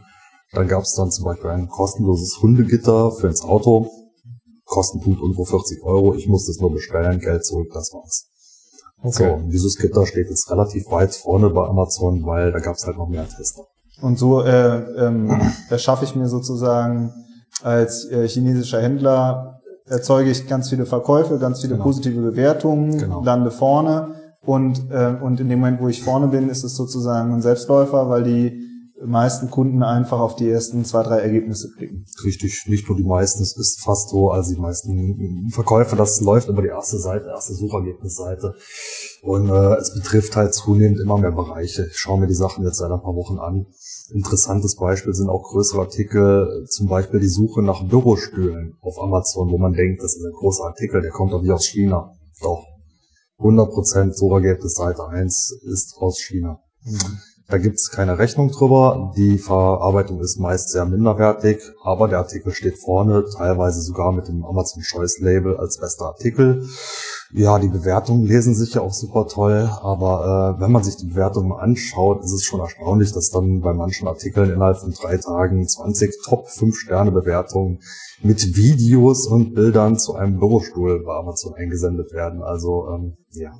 Dann 0.51 0.67
gab 0.67 0.81
es 0.84 0.93
dann 0.96 1.10
zum 1.10 1.24
Beispiel 1.24 1.51
ein 1.51 1.69
kostenloses 1.69 2.41
Hundegitter 2.41 3.12
für 3.12 3.27
ins 3.27 3.43
Auto. 3.43 3.89
Kostenpunkt 4.69 5.19
irgendwo 5.19 5.45
40 5.45 5.83
Euro. 5.83 6.13
Ich 6.15 6.27
musste 6.27 6.51
es 6.51 6.59
nur 6.59 6.71
bestellen, 6.71 7.19
Geld 7.19 7.43
zurück, 7.45 7.69
das 7.73 7.91
war's. 7.93 8.27
So, 9.03 9.23
Okay. 9.23 9.33
und 9.33 9.49
dieses 9.49 9.77
Gitter 9.77 10.05
steht 10.05 10.29
jetzt 10.29 10.49
relativ 10.51 10.89
weit 10.91 11.15
vorne 11.15 11.49
bei 11.49 11.65
Amazon, 11.67 12.25
weil 12.25 12.51
da 12.51 12.59
gab 12.59 12.75
es 12.75 12.85
halt 12.85 12.97
noch 12.97 13.07
mehr 13.07 13.27
Tester. 13.27 13.63
Und 14.01 14.19
so 14.19 14.41
äh, 14.43 14.77
ähm, 15.05 15.31
erschaffe 15.69 16.05
ich 16.05 16.15
mir 16.15 16.27
sozusagen 16.27 17.13
als 17.63 18.05
äh, 18.05 18.27
chinesischer 18.27 18.81
Händler, 18.81 19.59
erzeuge 19.85 20.29
ich 20.29 20.47
ganz 20.47 20.69
viele 20.69 20.85
Verkäufe, 20.85 21.39
ganz 21.39 21.61
viele 21.61 21.73
Genau. 21.75 21.83
positive 21.85 22.21
Bewertungen, 22.21 22.97
Genau. 22.97 23.23
lande 23.23 23.51
vorne 23.51 24.15
und, 24.45 24.89
äh, 24.91 25.15
und 25.21 25.39
in 25.39 25.49
dem 25.49 25.59
Moment, 25.59 25.81
wo 25.81 25.88
ich 25.88 26.03
vorne 26.03 26.27
bin, 26.27 26.49
ist 26.49 26.63
es 26.63 26.75
sozusagen 26.75 27.33
ein 27.33 27.41
Selbstläufer, 27.41 28.09
weil 28.09 28.23
die 28.23 28.68
meisten 29.06 29.50
Kunden 29.50 29.84
einfach 29.84 30.20
auf 30.20 30.36
die 30.36 30.50
ersten 30.50 30.84
zwei, 30.84 31.03
drei 31.03 31.20
Ergebnisse 31.20 31.70
klicken. 31.72 32.06
Richtig, 32.24 32.65
nicht 32.68 32.88
nur 32.88 32.98
die 32.98 33.03
meisten, 33.03 33.41
es 33.41 33.56
ist 33.56 33.82
fast 33.82 34.10
so, 34.10 34.32
also 34.32 34.53
die 34.53 34.60
meisten 34.60 35.50
Verkäufe, 35.51 35.96
das 35.96 36.22
läuft 36.22 36.50
über 36.50 36.62
die 36.62 36.68
erste 36.68 36.98
Seite, 36.98 37.27
erste 37.27 37.53
Suchergebnisseite. 37.53 38.56
Und 39.22 39.50
äh, 39.50 39.75
es 39.75 39.94
betrifft 39.94 40.36
halt 40.36 40.53
zunehmend 40.53 41.00
immer 41.00 41.18
mehr 41.18 41.32
Bereiche. 41.32 41.88
Ich 41.88 41.98
schaue 41.98 42.20
mir 42.20 42.27
die 42.27 42.34
Sachen 42.34 42.65
jetzt 42.65 42.77
seit 42.77 42.91
ein 42.91 43.01
paar 43.01 43.15
Wochen 43.15 43.39
an. 43.39 43.68
Interessantes 44.12 44.75
Beispiel 44.75 45.13
sind 45.13 45.29
auch 45.29 45.44
größere 45.44 45.82
Artikel, 45.82 46.65
zum 46.70 46.88
Beispiel 46.88 47.20
die 47.20 47.29
Suche 47.29 47.62
nach 47.62 47.84
Bürostühlen 47.88 48.77
auf 48.82 49.00
Amazon, 49.01 49.50
wo 49.50 49.58
man 49.58 49.74
denkt, 49.74 50.01
das 50.03 50.15
ist 50.15 50.25
ein 50.25 50.34
großer 50.34 50.65
Artikel, 50.65 51.01
der 51.01 51.12
kommt 51.12 51.32
doch 51.32 51.41
nicht 51.41 51.51
aus 51.51 51.65
China. 51.65 52.12
Doch. 52.41 52.65
100% 53.39 54.13
Suchergebnis 54.13 54.74
Seite 54.74 55.08
1 55.08 55.62
ist 55.63 55.96
aus 55.98 56.20
China. 56.20 56.60
Da 57.50 57.58
gibt's 57.58 57.89
keine 57.89 58.20
Rechnung 58.20 58.51
drüber. 58.51 59.12
Die 59.18 59.39
Verarbeitung 59.39 60.20
ist 60.20 60.39
meist 60.39 60.70
sehr 60.70 60.86
minderwertig, 60.86 61.60
aber 61.84 62.08
der 62.08 62.20
Artikel 62.20 62.53
steht 62.53 62.77
vorne, 62.77 63.25
teilweise 63.36 63.82
sogar 63.82 64.12
mit 64.12 64.27
dem 64.27 64.46
Amazon 64.46 64.84
Choice 64.84 65.20
Label 65.20 65.58
als 65.58 65.79
bester 65.79 66.06
Artikel. 66.06 66.63
Ja, 67.34 67.58
die 67.58 67.68
Bewertungen 67.68 68.25
lesen 68.25 68.53
sich 68.53 68.75
ja 68.75 68.82
auch 68.82 68.94
super 68.94 69.27
toll, 69.27 69.68
aber 69.82 70.58
äh, 70.58 70.62
wenn 70.62 70.72
man 70.72 70.84
sich 70.84 70.98
die 70.98 71.08
Bewertungen 71.08 71.51
anschaut, 71.51 72.24
ist 72.24 72.34
es 72.34 72.44
schon 72.44 72.60
erstaunlich, 72.60 73.13
dass 73.13 73.32
dann 73.32 73.62
bei 73.62 73.74
manchen 73.74 74.08
Artikeln 74.08 74.51
innerhalb 74.51 74.77
von 74.77 74.91
drei 74.91 75.18
Tagen 75.18 75.68
20 75.68 76.22
Top 76.25 76.48
5 76.50 76.75
Sterne 76.75 77.12
Bewertungen 77.12 77.79
mit 78.22 78.56
Videos 78.58 79.25
und 79.25 79.56
Bildern 79.56 79.98
zu 79.98 80.15
einem 80.15 80.38
Bürostuhl 80.38 81.03
bei 81.03 81.15
Amazon 81.15 81.56
eingesendet 81.56 82.13
werden. 82.13 82.44
Also 82.44 82.88
ähm, 82.89 83.18
ja, 83.32 83.53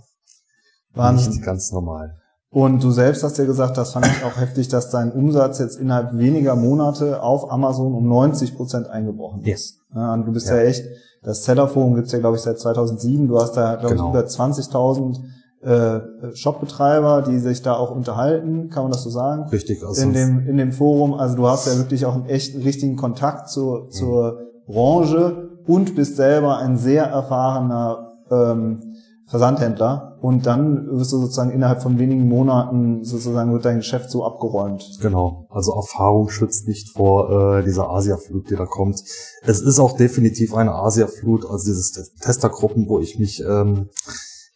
Wahnsinn. 0.94 1.34
nicht 1.34 1.44
ganz 1.44 1.72
normal. 1.72 2.20
Und 2.52 2.84
du 2.84 2.90
selbst 2.90 3.24
hast 3.24 3.38
ja 3.38 3.46
gesagt, 3.46 3.78
das 3.78 3.92
fand 3.94 4.08
ich 4.08 4.24
auch 4.24 4.40
heftig, 4.40 4.70
dass 4.70 4.90
dein 4.90 5.12
Umsatz 5.12 5.60
jetzt 5.60 5.80
innerhalb 5.80 6.18
weniger 6.18 6.56
Monate 6.56 7.22
auf 7.22 7.52
Amazon 7.52 7.94
um 7.94 8.08
90 8.08 8.56
Prozent 8.56 8.88
eingebrochen 8.90 9.42
ist. 9.42 9.48
Yes. 9.48 9.76
Ja, 9.96 10.14
und 10.16 10.26
du 10.26 10.32
bist 10.32 10.48
ja, 10.50 10.56
Ja. 10.56 10.64
echt, 10.64 10.84
das 11.22 11.44
Sellerforum 11.44 11.94
gibt's 11.96 12.12
ja, 12.12 12.20
glaube 12.20 12.38
ich, 12.38 12.42
seit 12.42 12.58
2007. 12.60 13.28
Du 13.28 13.40
hast 13.40 13.54
da, 13.54 13.76
glaube 13.76 13.96
Genau. 13.96 14.08
ich, 14.08 14.20
über 14.20 14.26
20.000 14.28 15.20
äh, 15.62 16.34
Shopbetreiber, 16.36 17.22
die 17.22 17.38
sich 17.38 17.62
da 17.62 17.76
auch 17.76 17.92
unterhalten, 17.92 18.70
kann 18.70 18.84
man 18.84 18.92
das 18.94 19.04
so 19.04 19.10
sagen? 19.10 19.44
Richtig. 19.50 19.84
Also 19.86 20.02
in 20.02 20.14
dem, 20.14 20.48
in 20.48 20.58
dem 20.58 20.72
Forum. 20.72 21.14
Also 21.14 21.36
du 21.36 21.48
hast 21.48 21.68
ja 21.68 21.78
wirklich 21.78 22.06
auch 22.06 22.16
einen 22.16 22.26
echten, 22.28 22.62
richtigen 22.62 22.96
Kontakt 22.96 23.50
zur, 23.50 23.90
zur 23.90 24.40
Branche 24.68 25.50
und 25.68 25.96
bist 25.96 26.16
selber 26.16 26.58
ein 26.58 26.78
sehr 26.78 27.04
erfahrener 27.06 28.14
ähm, 28.32 28.96
Versandhändler. 29.28 30.09
Und 30.22 30.46
dann 30.46 30.88
wirst 30.92 31.14
du 31.14 31.18
sozusagen 31.18 31.52
innerhalb 31.52 31.82
von 31.82 31.98
wenigen 31.98 32.28
Monaten 32.28 33.06
sozusagen 33.06 33.54
wird 33.54 33.64
dein 33.64 33.78
Geschäft 33.78 34.10
so 34.12 34.26
abgeräumt. 34.26 35.00
Genau, 35.02 35.48
also 35.50 35.74
Erfahrung 35.74 36.30
schützt 36.30 36.68
nicht 36.68 36.90
vor 36.90 37.60
äh, 37.60 37.64
dieser 37.64 37.90
Asia-Flut, 37.90 38.50
die 38.50 38.56
da 38.56 38.66
kommt. 38.66 39.02
Es 39.44 39.62
ist 39.62 39.80
auch 39.80 39.96
definitiv 39.96 40.54
eine 40.54 40.74
Asia-Flut, 40.74 41.46
also 41.46 41.64
dieses 41.66 41.92
Te- 41.92 42.06
Testergruppen, 42.22 42.90
wo 42.90 43.00
ich 43.00 43.18
mich 43.18 43.42
ähm, 43.48 43.88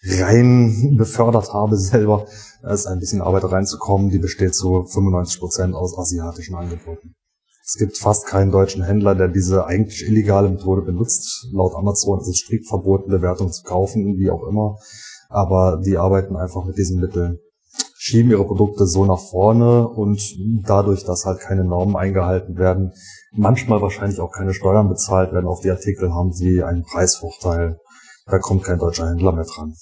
rein 0.05 0.96
befördert 0.98 1.53
habe 1.53 1.77
selber. 1.77 2.25
Da 2.62 2.72
ist 2.72 2.86
ein 2.86 3.00
bisschen 3.00 3.22
Arbeit 3.22 3.46
reinzukommen, 3.46 4.10
die 4.10 4.20
besteht 4.20 4.55
zu 4.55 4.84
95 4.86 5.39
Prozent 5.39 5.75
aus 5.75 5.98
asiatischen 5.98 6.55
Angeboten. 6.55 7.13
Es 7.65 7.75
gibt 7.79 7.98
fast 7.98 8.27
keinen 8.27 8.51
deutschen 8.51 8.84
Händler, 8.84 9.15
der 9.15 9.29
diese 9.29 9.65
eigentlich 9.65 10.05
illegale 10.05 10.50
Methode 10.50 10.82
benutzt. 10.82 11.48
Laut 11.53 11.74
Amazon 11.75 12.20
ist 12.20 12.27
es 12.27 12.38
strikt 12.39 12.67
verboten, 12.67 13.10
Bewertungen 13.10 13.53
zu 13.53 13.63
kaufen, 13.63 14.17
wie 14.17 14.29
auch 14.29 14.43
immer. 14.46 14.77
Aber 15.34 15.82
die 15.84 15.98
arbeiten 15.98 16.36
einfach 16.36 16.63
mit 16.63 16.78
diesen 16.78 17.02
Mitteln 17.02 17.40
schieben 17.96 18.32
ihre 18.32 18.46
Produkte 18.46 18.86
so 18.86 19.06
nach 19.06 19.20
vorne 19.20 19.88
und 19.88 20.22
dadurch, 20.66 21.06
dass 21.06 21.25
halt 21.25 21.40
keine 21.40 21.63
Normen 21.63 21.96
eingehalten 21.96 22.58
werden, 22.58 22.92
manchmal 23.32 23.82
wahrscheinlich 23.82 24.20
auch 24.20 24.32
keine 24.32 24.54
Steuern 24.54 24.90
bezahlt 24.90 25.32
werden 25.32 25.48
auf 25.48 25.62
die 25.62 25.72
Artikel, 25.72 26.13
haben 26.13 26.34
sie 26.34 26.62
einen 26.63 26.84
Preisvorteil. 26.84 27.78
Da 28.25 28.40
kommt 28.40 28.63
kein 28.63 28.78
deutscher 28.78 29.08
Händler 29.08 29.32
mehr 29.32 29.46
dran. 29.46 29.74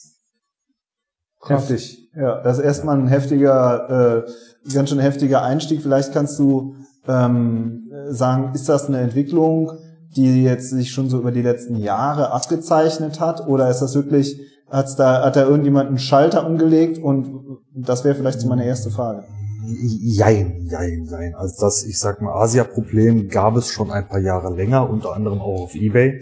Heftig. 1.47 2.11
Ja, 2.15 2.43
das 2.43 2.59
ist 2.59 2.63
erstmal 2.63 2.99
ein 2.99 3.07
heftiger, 3.07 4.25
äh, 4.27 4.71
ganz 4.71 4.89
schön 4.89 4.99
heftiger 4.99 5.41
Einstieg. 5.41 5.81
Vielleicht 5.81 6.13
kannst 6.13 6.37
du 6.37 6.75
ähm, 7.07 7.89
sagen, 8.09 8.53
ist 8.53 8.69
das 8.69 8.85
eine 8.85 8.99
Entwicklung, 8.99 9.71
die 10.15 10.43
jetzt 10.43 10.69
sich 10.69 10.91
schon 10.91 11.09
so 11.09 11.17
über 11.17 11.31
die 11.31 11.41
letzten 11.41 11.75
Jahre 11.75 12.31
abgezeichnet 12.31 13.19
hat? 13.19 13.47
Oder 13.47 13.67
ist 13.71 13.79
das 13.79 13.95
wirklich, 13.95 14.39
hat's 14.71 14.95
da, 14.95 15.23
hat 15.23 15.35
da 15.35 15.43
irgendjemand 15.47 15.89
einen 15.89 15.99
Schalter 15.99 16.47
umgelegt? 16.47 16.97
Und 16.97 17.59
das 17.75 18.03
wäre 18.03 18.15
vielleicht 18.15 18.41
so 18.41 18.47
meine 18.47 18.65
erste 18.65 18.89
Frage. 18.89 19.23
Jein, 19.63 20.67
jein, 20.69 21.05
jein. 21.05 21.35
Also 21.35 21.65
das, 21.65 21.83
ich 21.83 21.99
sag 21.99 22.21
mal, 22.21 22.33
Asia-Problem 22.33 23.29
gab 23.29 23.55
es 23.57 23.67
schon 23.67 23.91
ein 23.91 24.07
paar 24.07 24.19
Jahre 24.19 24.53
länger, 24.53 24.89
unter 24.89 25.13
anderem 25.13 25.39
auch 25.39 25.63
auf 25.63 25.75
Ebay. 25.75 26.21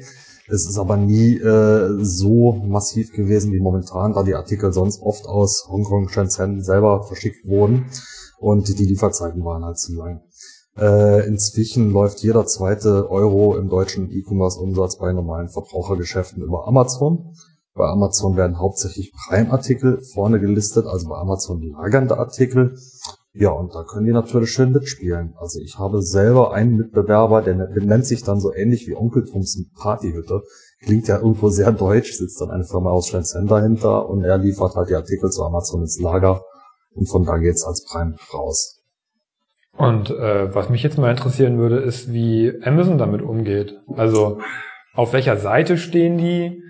Es 0.52 0.68
ist 0.68 0.80
aber 0.80 0.98
nie 0.98 1.38
äh, 1.38 2.04
so 2.04 2.54
massiv 2.54 3.14
gewesen 3.14 3.54
wie 3.54 3.60
momentan, 3.60 4.14
da 4.14 4.24
die 4.24 4.34
Artikel 4.34 4.74
sonst 4.74 5.02
oft 5.02 5.28
aus 5.28 5.68
Hongkong, 5.70 6.10
Shenzhen 6.10 6.64
selber 6.64 7.04
verschickt 7.04 7.48
wurden 7.48 7.86
und 8.40 8.68
die 8.80 8.86
Lieferzeiten 8.86 9.44
waren 9.46 9.64
halt 9.64 9.78
zu 9.78 9.94
lang. 9.94 10.22
Äh, 10.76 11.28
inzwischen 11.28 11.92
läuft 11.92 12.20
jeder 12.24 12.46
zweite 12.46 13.12
Euro 13.12 13.58
im 13.58 13.70
deutschen 13.70 14.10
E-Commerce-Umsatz 14.12 14.98
bei 14.98 15.14
normalen 15.14 15.50
Verbrauchergeschäften 15.50 16.42
über 16.42 16.68
Amazon. 16.68 17.34
Bei 17.80 17.88
Amazon 17.88 18.36
werden 18.36 18.60
hauptsächlich 18.60 19.14
Prime-Artikel 19.14 20.02
vorne 20.02 20.42
gelistet, 20.42 20.86
also 20.86 21.08
bei 21.08 21.16
Amazon 21.16 21.62
lagernde 21.62 22.18
Artikel. 22.18 22.76
Ja, 23.32 23.52
und 23.52 23.74
da 23.74 23.86
können 23.86 24.06
die 24.06 24.12
natürlich 24.12 24.52
schön 24.52 24.74
mitspielen. 24.74 25.34
Also 25.40 25.62
ich 25.62 25.80
habe 25.80 26.02
selber 26.02 26.54
einen 26.54 26.76
Mitbewerber, 26.76 27.42
der 27.42 27.54
benennt 27.54 28.06
sich 28.06 28.22
dann 28.22 28.42
so 28.42 28.54
ähnlich 28.54 28.86
wie 28.86 28.98
Onkel 28.98 29.24
Toms 29.24 29.58
Partyhütte. 29.80 30.42
Klingt 30.82 31.08
ja 31.08 31.20
irgendwo 31.20 31.48
sehr 31.48 31.72
deutsch, 31.72 32.18
sitzt 32.18 32.42
dann 32.42 32.52
eine 32.52 32.66
Firma 32.66 32.90
aus 32.90 33.08
Shenzhen 33.08 33.48
dahinter 33.48 34.10
und 34.10 34.26
er 34.26 34.38
liefert 34.38 34.76
halt 34.76 34.90
die 34.90 34.96
Artikel 34.96 35.30
zu 35.30 35.42
Amazon 35.46 35.80
ins 35.80 36.02
Lager 36.02 36.42
und 36.96 37.08
von 37.08 37.24
da 37.24 37.38
geht's 37.38 37.64
als 37.64 37.86
Prime 37.86 38.18
raus. 38.34 38.82
Und 39.78 40.10
äh, 40.10 40.54
was 40.54 40.68
mich 40.68 40.84
jetzt 40.84 40.98
mal 40.98 41.12
interessieren 41.12 41.58
würde, 41.58 41.78
ist, 41.78 42.12
wie 42.12 42.62
Amazon 42.62 42.98
damit 42.98 43.22
umgeht. 43.22 43.80
Also 43.96 44.40
auf 44.96 45.14
welcher 45.14 45.38
Seite 45.38 45.78
stehen 45.78 46.18
die? 46.18 46.62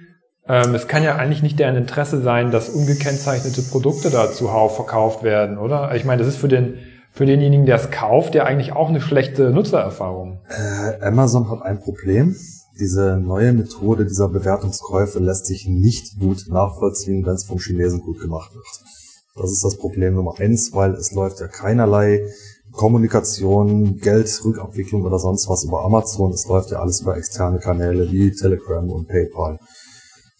Ähm, 0.50 0.74
es 0.74 0.88
kann 0.88 1.04
ja 1.04 1.16
eigentlich 1.16 1.44
nicht 1.44 1.60
deren 1.60 1.76
Interesse 1.76 2.22
sein, 2.22 2.50
dass 2.50 2.70
ungekennzeichnete 2.70 3.62
Produkte 3.62 4.10
da 4.10 4.32
zuhauf 4.32 4.76
verkauft 4.76 5.22
werden, 5.24 5.60
oder? 5.60 5.96
Ich 5.96 6.06
meine, 6.06 6.24
das 6.24 6.28
ist 6.28 6.38
für 6.38 6.48
den 6.48 6.80
für 7.12 7.26
denjenigen, 7.26 7.66
der 7.66 7.76
es 7.76 7.90
kauft, 7.92 8.36
ja 8.36 8.44
eigentlich 8.44 8.74
auch 8.74 8.90
eine 8.90 9.02
schlechte 9.02 9.50
Nutzererfahrung. 9.50 10.40
Äh, 10.48 11.04
Amazon 11.04 11.50
hat 11.50 11.62
ein 11.64 11.80
Problem. 11.80 12.36
Diese 12.80 13.18
neue 13.18 13.52
Methode 13.52 14.06
dieser 14.06 14.30
Bewertungskäufe 14.30 15.20
lässt 15.20 15.48
sich 15.48 15.68
nicht 15.68 16.20
gut 16.20 16.46
nachvollziehen, 16.50 17.26
wenn 17.26 17.34
es 17.34 17.44
vom 17.44 17.60
Chinesen 17.60 18.02
gut 18.02 18.20
gemacht 18.20 18.54
wird. 18.54 18.66
Das 19.36 19.52
ist 19.52 19.64
das 19.64 19.78
Problem 19.78 20.14
Nummer 20.14 20.36
eins, 20.40 20.72
weil 20.74 20.94
es 20.94 21.12
läuft 21.12 21.40
ja 21.40 21.48
keinerlei 21.48 22.26
Kommunikation, 22.72 23.98
Geldrückabwicklung 23.98 25.04
oder 25.04 25.20
sonst 25.20 25.50
was 25.50 25.64
über 25.64 25.84
Amazon. 25.84 26.32
Es 26.32 26.48
läuft 26.48 26.72
ja 26.72 26.80
alles 26.80 27.02
über 27.02 27.18
externe 27.18 27.60
Kanäle 27.60 28.12
wie 28.12 28.32
Telegram 28.32 28.90
und 28.90 29.08
PayPal. 29.08 29.60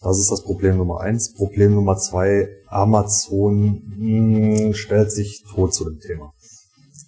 Das 0.02 0.18
ist 0.18 0.30
das 0.30 0.42
Problem 0.42 0.78
Nummer 0.78 1.00
eins. 1.00 1.34
Problem 1.34 1.74
Nummer 1.74 1.98
zwei, 1.98 2.48
Amazon 2.68 3.82
mh, 3.98 4.72
stellt 4.72 5.12
sich 5.12 5.44
tot 5.52 5.74
zu 5.74 5.84
dem 5.84 6.00
Thema. 6.00 6.32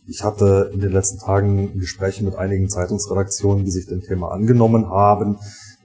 Ich 0.06 0.22
hatte 0.22 0.70
in 0.75 0.80
den 0.80 0.92
letzten 0.92 1.18
Tagen 1.18 1.78
Gespräche 1.78 2.22
mit 2.22 2.34
einigen 2.34 2.68
Zeitungsredaktionen, 2.68 3.64
die 3.64 3.70
sich 3.70 3.87
dem 3.87 4.02
Thema 4.02 4.32
angenommen 4.32 4.90
haben. 4.90 5.38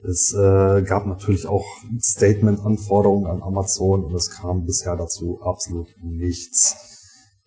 Es 0.06 0.34
äh, 0.34 0.82
gab 0.82 1.06
natürlich 1.06 1.46
auch 1.46 1.64
Statement-Anforderungen 1.98 3.26
an 3.26 3.42
Amazon 3.42 4.04
und 4.04 4.14
es 4.14 4.30
kam 4.30 4.66
bisher 4.66 4.96
dazu 4.96 5.40
absolut 5.42 5.88
nichts. 6.02 6.76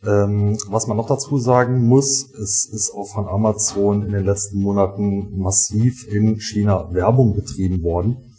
Ähm, 0.04 0.58
was 0.70 0.88
man 0.88 0.98
noch 0.98 1.08
dazu 1.08 1.38
sagen 1.38 1.86
muss, 1.86 2.34
es 2.34 2.66
ist 2.66 2.92
auch 2.96 3.08
von 3.14 3.28
Amazon 3.28 4.04
in 4.04 4.12
den 4.12 4.26
letzten 4.26 4.60
Monaten 4.60 5.38
massiv 5.38 6.08
in 6.08 6.40
China 6.40 6.92
Werbung 6.92 7.36
betrieben 7.36 7.84
worden, 7.84 8.31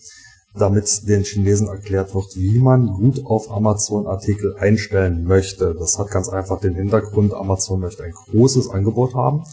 damit 0.55 1.09
den 1.09 1.23
Chinesen 1.23 1.69
erklärt 1.69 2.15
wird, 2.15 2.37
wie 2.37 2.59
man 2.59 2.89
gut 2.89 3.25
auf 3.25 3.51
Amazon 3.51 4.07
Artikel 4.07 4.55
einstellen 4.59 5.25
möchte. 5.25 5.75
Das 5.79 5.99
hat 5.99 6.11
ganz 6.11 6.29
einfach 6.29 6.61
den 6.61 6.75
Hintergrund, 6.75 7.33
Amazon 7.33 7.81
möchte 7.81 8.05
ein 8.05 8.13
großes 8.13 8.69
Angebot 8.69 9.15
haben 9.15 9.45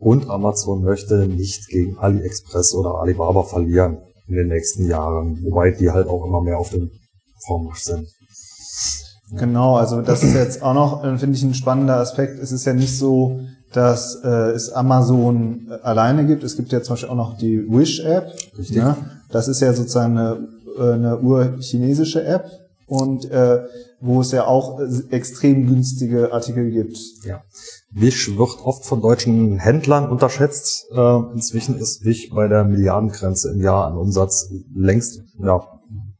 und 0.00 0.28
Amazon 0.28 0.82
möchte 0.82 1.28
nicht 1.28 1.68
gegen 1.68 1.96
AliExpress 1.98 2.74
oder 2.74 2.96
Alibaba 2.96 3.44
verlieren 3.44 3.98
in 4.26 4.34
den 4.34 4.48
nächsten 4.48 4.86
Jahren, 4.88 5.38
wobei 5.44 5.70
die 5.70 5.90
halt 5.90 6.08
auch 6.08 6.26
immer 6.26 6.42
mehr 6.42 6.58
auf 6.58 6.70
dem 6.70 6.90
Vormarsch 7.46 7.82
sind. 7.82 8.08
Genau, 9.34 9.76
also 9.76 10.02
das 10.02 10.22
ist 10.22 10.34
jetzt 10.34 10.62
auch 10.62 10.74
noch, 10.74 11.04
äh, 11.04 11.16
finde 11.16 11.36
ich, 11.36 11.42
ein 11.42 11.54
spannender 11.54 11.96
Aspekt. 11.96 12.38
Es 12.38 12.52
ist 12.52 12.66
ja 12.66 12.74
nicht 12.74 12.98
so, 12.98 13.40
dass 13.72 14.16
äh, 14.22 14.28
es 14.50 14.70
Amazon 14.70 15.68
äh, 15.70 15.74
alleine 15.82 16.26
gibt. 16.26 16.42
Es 16.42 16.56
gibt 16.56 16.72
ja 16.72 16.82
zum 16.82 16.94
Beispiel 16.94 17.08
auch 17.08 17.16
noch 17.16 17.38
die 17.38 17.64
Wish-App. 17.66 18.30
Richtig. 18.58 18.76
Ne? 18.76 18.96
Das 19.32 19.48
ist 19.48 19.60
ja 19.60 19.72
sozusagen 19.72 20.16
eine, 20.16 20.48
äh, 20.78 20.92
eine 20.92 21.18
urchinesische 21.18 22.24
App 22.24 22.46
und 22.86 23.30
äh, 23.30 23.64
wo 24.00 24.20
es 24.20 24.32
ja 24.32 24.46
auch 24.46 24.80
äh, 24.80 24.86
extrem 25.10 25.66
günstige 25.66 26.32
Artikel 26.32 26.70
gibt. 26.70 26.98
Ja. 27.24 27.42
Wish 27.90 28.36
wird 28.36 28.58
oft 28.64 28.84
von 28.84 29.00
deutschen 29.00 29.58
Händlern 29.58 30.10
unterschätzt. 30.10 30.86
Äh, 30.92 31.32
inzwischen 31.32 31.78
ist 31.78 32.04
Wish 32.04 32.30
bei 32.30 32.48
der 32.48 32.64
Milliardengrenze 32.64 33.52
im 33.52 33.60
Jahr 33.60 33.86
an 33.86 33.96
Umsatz 33.96 34.50
längst, 34.74 35.22
ja, 35.38 35.60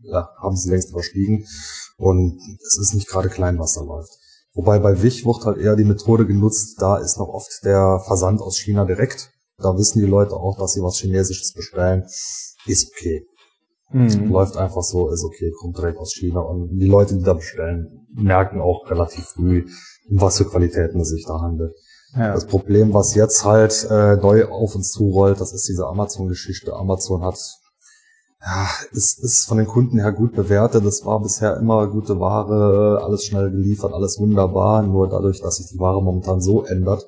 ja, 0.00 0.28
haben 0.40 0.57
sie 0.57 0.71
längst 0.71 0.90
überstiegen. 0.90 1.47
Und 1.97 2.40
es 2.66 2.78
ist 2.78 2.95
nicht 2.95 3.09
gerade 3.09 3.28
klein, 3.28 3.59
was 3.59 3.75
da 3.75 3.83
läuft. 3.83 4.12
Wobei 4.54 4.78
bei 4.78 5.02
Wish 5.02 5.25
wird 5.25 5.45
halt 5.45 5.59
eher 5.59 5.76
die 5.76 5.85
Methode 5.85 6.26
genutzt, 6.26 6.76
da 6.81 6.99
ist 6.99 7.19
noch 7.19 7.28
oft 7.28 7.64
der 7.64 8.00
Versand 8.07 8.40
aus 8.40 8.59
China 8.59 8.85
direkt. 8.85 9.31
Da 9.62 9.76
wissen 9.76 10.00
die 10.00 10.07
Leute 10.07 10.35
auch, 10.35 10.59
dass 10.59 10.73
sie 10.73 10.83
was 10.83 10.99
Chinesisches 10.99 11.52
bestellen. 11.52 12.04
Ist 12.66 12.92
okay. 12.92 13.26
Mhm. 13.90 14.31
Läuft 14.31 14.57
einfach 14.57 14.83
so, 14.83 15.11
ist 15.11 15.25
okay, 15.25 15.52
kommt 15.61 15.76
direkt 15.76 15.99
aus 15.99 16.12
China. 16.12 16.40
Und 16.40 16.78
die 16.78 16.87
Leute, 16.87 17.16
die 17.16 17.25
da 17.25 17.35
bestellen, 17.35 18.07
merken 18.14 18.61
auch 18.61 18.90
relativ 18.90 19.25
früh, 19.25 19.66
um 20.09 20.21
was 20.21 20.38
für 20.38 20.47
Qualitäten 20.47 21.00
es 21.00 21.11
sich 21.11 21.25
da 21.26 21.40
handelt. 21.40 21.75
Ja. 22.16 22.35
Das 22.35 22.47
Problem, 22.47 22.92
was 22.92 23.14
jetzt 23.14 23.45
halt 23.45 23.87
äh, 23.90 24.16
neu 24.16 24.47
auf 24.47 24.75
uns 24.75 24.90
zurollt, 24.90 25.40
das 25.40 25.52
ist 25.52 25.69
diese 25.69 25.87
Amazon-Geschichte. 25.87 26.75
Amazon 26.75 27.23
hat 27.23 27.38
ja, 28.45 28.69
es 28.92 29.19
ist 29.19 29.47
von 29.47 29.59
den 29.59 29.69
Kunden 29.69 30.00
her 30.00 30.12
gut 30.12 30.33
bewertet. 30.33 30.85
Es 30.85 31.07
war 31.07 31.21
bisher 31.21 31.57
immer 31.59 31.87
gute 31.87 32.19
Ware, 32.19 33.00
alles 33.02 33.25
schnell 33.25 33.50
geliefert, 33.52 33.92
alles 33.92 34.19
wunderbar. 34.19 34.83
Nur 34.83 35.09
dadurch, 35.09 35.40
dass 35.40 35.57
sich 35.57 35.69
die 35.69 35.78
Ware 35.78 36.02
momentan 36.02 36.40
so 36.40 36.64
ändert, 36.64 37.07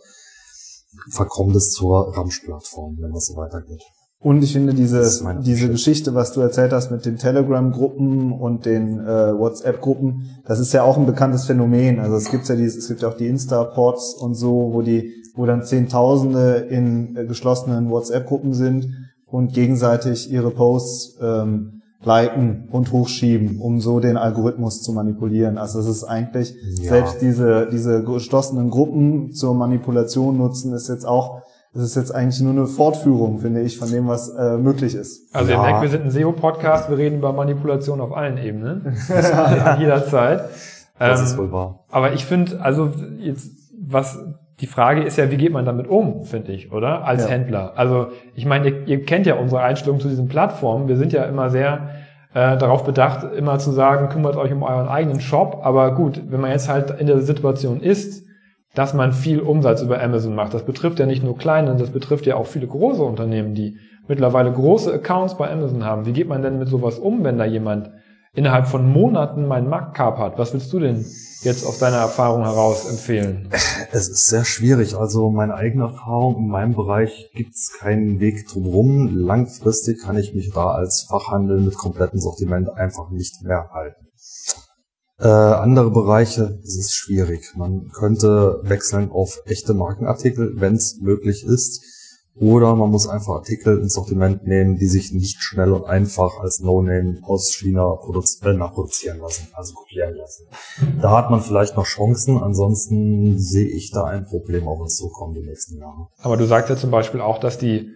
verkommt 1.11 1.55
es 1.57 1.71
zur 1.71 2.17
Ramsch-Plattform, 2.17 2.97
wenn 3.01 3.13
das 3.13 3.27
so 3.27 3.37
weitergeht. 3.37 3.83
Und 4.25 4.43
ich 4.43 4.55
finde 4.55 4.73
diese, 4.73 5.03
diese 5.43 5.69
Geschichte, 5.69 6.15
was 6.15 6.33
du 6.33 6.41
erzählt 6.41 6.73
hast 6.73 6.91
mit 6.91 7.05
den 7.05 7.19
Telegram-Gruppen 7.19 8.33
und 8.33 8.65
den 8.65 8.99
äh, 8.99 9.39
WhatsApp-Gruppen, 9.39 10.41
das 10.47 10.61
ist 10.61 10.73
ja 10.73 10.83
auch 10.83 10.97
ein 10.97 11.05
bekanntes 11.05 11.45
Phänomen. 11.45 12.01
Also 12.01 12.17
es 12.17 12.31
gibt 12.31 12.49
ja 12.49 12.57
dieses, 12.57 12.85
es 12.85 12.89
gibt 12.89 13.03
ja 13.03 13.09
auch 13.09 13.19
die 13.19 13.27
Insta-Pods 13.27 14.15
und 14.15 14.35
so, 14.35 14.71
wo 14.73 14.81
die, 14.81 15.13
wo 15.35 15.45
dann 15.45 15.63
Zehntausende 15.63 16.67
in 16.71 17.15
äh, 17.17 17.27
geschlossenen 17.27 17.91
WhatsApp-Gruppen 17.91 18.55
sind 18.55 18.89
und 19.27 19.53
gegenseitig 19.53 20.31
ihre 20.31 20.53
Posts 20.53 21.19
ähm, 21.21 21.83
liken 22.05 22.69
und 22.71 22.93
hochschieben, 22.93 23.61
um 23.61 23.81
so 23.81 24.01
den 24.01 24.17
Algorithmus 24.17 24.83
zu 24.83 24.93
manipulieren. 24.93 25.59
Also 25.59 25.79
es 25.81 25.87
ist 25.87 26.05
eigentlich 26.05 26.55
ja. 26.79 26.91
selbst 26.91 27.21
diese 27.21 27.69
diese 27.71 28.03
geschlossenen 28.05 28.71
Gruppen 28.71 29.33
zur 29.33 29.55
Manipulation 29.55 30.37
nutzen, 30.37 30.73
ist 30.73 30.89
jetzt 30.89 31.07
auch 31.07 31.43
das 31.75 31.83
ist 31.83 31.97
jetzt 31.97 32.15
eigentlich 32.15 32.41
nur 32.41 32.53
eine 32.53 32.67
Fortführung, 32.67 33.41
finde 33.41 33.61
ich, 33.63 33.79
von 33.79 33.91
dem, 33.91 34.07
was 34.07 34.29
äh, 34.29 34.57
möglich 34.59 34.95
ist. 34.95 35.35
Also 35.35 35.51
ja. 35.51 35.59
ihr 35.59 35.63
merkt, 35.63 35.83
wir 35.83 35.89
sind 35.89 36.05
ein 36.05 36.11
SEO-Podcast, 36.13 36.89
wir 36.89 36.97
reden 36.97 37.17
über 37.19 37.33
Manipulation 37.33 38.01
auf 38.01 38.17
allen 38.17 38.39
Ebenen, 38.39 38.97
ja. 39.09 39.77
jederzeit. 39.81 40.45
Das 40.97 41.19
ähm, 41.19 41.27
ist 41.27 41.37
wohl 41.37 41.51
wahr. 41.51 41.85
Aber 41.91 42.13
ich 42.13 42.25
finde, 42.25 42.61
also 42.61 42.93
jetzt, 43.19 43.51
was 43.77 44.19
die 44.61 44.67
Frage 44.69 45.03
ist 45.03 45.17
ja, 45.17 45.33
wie 45.33 45.37
geht 45.37 45.53
man 45.53 45.65
damit 45.65 45.89
um, 45.89 46.23
finde 46.23 46.53
ich, 46.53 46.71
oder? 46.71 47.05
Als 47.05 47.25
ja. 47.25 47.31
Händler. 47.31 47.73
Also 47.75 48.09
ich 48.37 48.47
meine, 48.47 48.69
ihr, 48.69 48.87
ihr, 48.87 49.05
kennt 49.05 49.27
ja 49.27 49.35
unsere 49.35 49.63
Einstellung 49.63 49.99
zu 49.99 50.09
diesen 50.09 50.29
Plattformen. 50.29 50.87
Wir 50.87 50.97
sind 50.97 51.13
ja 51.13 51.25
immer 51.25 51.51
sehr 51.51 51.91
äh, 52.35 52.59
darauf 52.59 52.85
bedacht, 52.85 53.25
immer 53.33 53.59
zu 53.59 53.71
sagen, 53.71 54.09
kümmert 54.09 54.37
euch 54.37 54.53
um 54.53 54.63
euren 54.63 54.89
eigenen 54.89 55.21
Shop. 55.21 55.61
Aber 55.63 55.95
gut, 55.95 56.21
wenn 56.29 56.41
man 56.41 56.51
jetzt 56.51 56.69
halt 56.69 56.91
in 57.01 57.07
der 57.07 57.21
Situation 57.21 57.81
ist, 57.81 58.25
dass 58.75 58.93
man 58.93 59.13
viel 59.13 59.41
Umsatz 59.41 59.83
über 59.83 60.03
Amazon 60.03 60.35
macht. 60.35 60.53
Das 60.53 60.65
betrifft 60.65 60.99
ja 60.99 61.07
nicht 61.07 61.23
nur 61.23 61.39
kleine, 61.39 61.77
das 61.77 61.91
betrifft 61.91 62.27
ja 62.27 62.35
auch 62.35 62.47
viele 62.47 62.67
große 62.67 63.03
Unternehmen, 63.03 63.55
die 63.55 63.79
mittlerweile 64.09 64.53
große 64.53 64.93
Accounts 64.93 65.37
bei 65.37 65.51
Amazon 65.51 65.85
haben. 65.85 66.07
Wie 66.07 66.13
geht 66.13 66.29
man 66.29 66.43
denn 66.43 66.59
mit 66.59 66.69
sowas 66.69 66.99
um, 66.99 67.23
wenn 67.23 67.39
da 67.39 67.45
jemand 67.45 67.91
innerhalb 68.35 68.67
von 68.67 68.91
Monaten 68.91 69.47
meinen 69.47 69.69
Markt 69.69 69.99
hat? 69.99 70.39
Was 70.39 70.53
willst 70.53 70.73
du 70.73 70.81
denn 70.81 71.05
jetzt 71.43 71.65
aus 71.67 71.79
deiner 71.79 71.99
Erfahrung 71.99 72.43
heraus 72.43 72.89
empfehlen? 72.89 73.49
Es 73.93 74.09
ist 74.09 74.27
sehr 74.27 74.45
schwierig. 74.45 74.97
Also 74.97 75.31
meine 75.31 75.55
eigene 75.55 75.85
Erfahrung 75.85 76.37
in 76.39 76.49
meinem 76.49 76.75
Bereich 76.75 77.31
gibt 77.35 77.55
es 77.55 77.73
keinen 77.79 78.19
Weg 78.19 78.49
drumherum. 78.49 79.17
Langfristig 79.17 80.03
kann 80.03 80.19
ich 80.19 80.35
mich 80.35 80.51
da 80.53 80.73
als 80.73 81.07
Fachhandel 81.09 81.61
mit 81.61 81.77
komplettem 81.77 82.19
Sortiment 82.19 82.71
einfach 82.71 83.11
nicht 83.11 83.43
mehr 83.43 83.71
halten. 83.73 84.05
Äh, 85.21 85.29
andere 85.29 85.91
Bereiche 85.91 86.59
es 86.65 86.77
ist 86.77 86.95
schwierig. 86.95 87.53
Man 87.57 87.89
könnte 87.93 88.61
wechseln 88.65 89.11
auf 89.13 89.41
echte 89.47 89.73
Markenartikel, 89.73 90.55
wenn 90.57 90.75
es 90.75 90.99
möglich 91.01 91.45
ist. 91.45 91.85
Oder 92.37 92.75
man 92.75 92.91
muss 92.91 93.09
einfach 93.09 93.35
Artikel 93.35 93.79
ins 93.79 93.95
Sortiment 93.95 94.47
nehmen, 94.47 94.77
die 94.77 94.87
sich 94.87 95.13
nicht 95.13 95.41
schnell 95.41 95.73
und 95.73 95.85
einfach 95.85 96.41
als 96.41 96.61
No-Name 96.61 97.19
aus 97.23 97.53
China 97.53 97.95
produzi 97.95 98.45
äh, 98.45 98.55
nachproduzieren 98.55 99.21
lassen, 99.21 99.49
also 99.53 99.75
kopieren 99.75 100.15
lassen. 100.17 100.47
Da 101.01 101.17
hat 101.17 101.31
man 101.31 101.41
vielleicht 101.41 101.77
noch 101.77 101.87
Chancen, 101.87 102.39
ansonsten 102.39 103.39
sehe 103.39 103.69
ich 103.69 103.93
da 103.93 104.05
ein 104.05 104.25
Problem 104.25 104.67
auf 104.67 104.81
uns 104.81 104.97
zukommen 104.97 105.35
die 105.35 105.47
nächsten 105.47 105.79
Jahre. 105.79 106.09
Aber 106.23 106.37
du 106.37 106.45
sagst 106.45 106.71
ja 106.71 106.77
zum 106.77 106.91
Beispiel 106.91 107.21
auch, 107.21 107.39
dass 107.39 107.57
die 107.57 107.91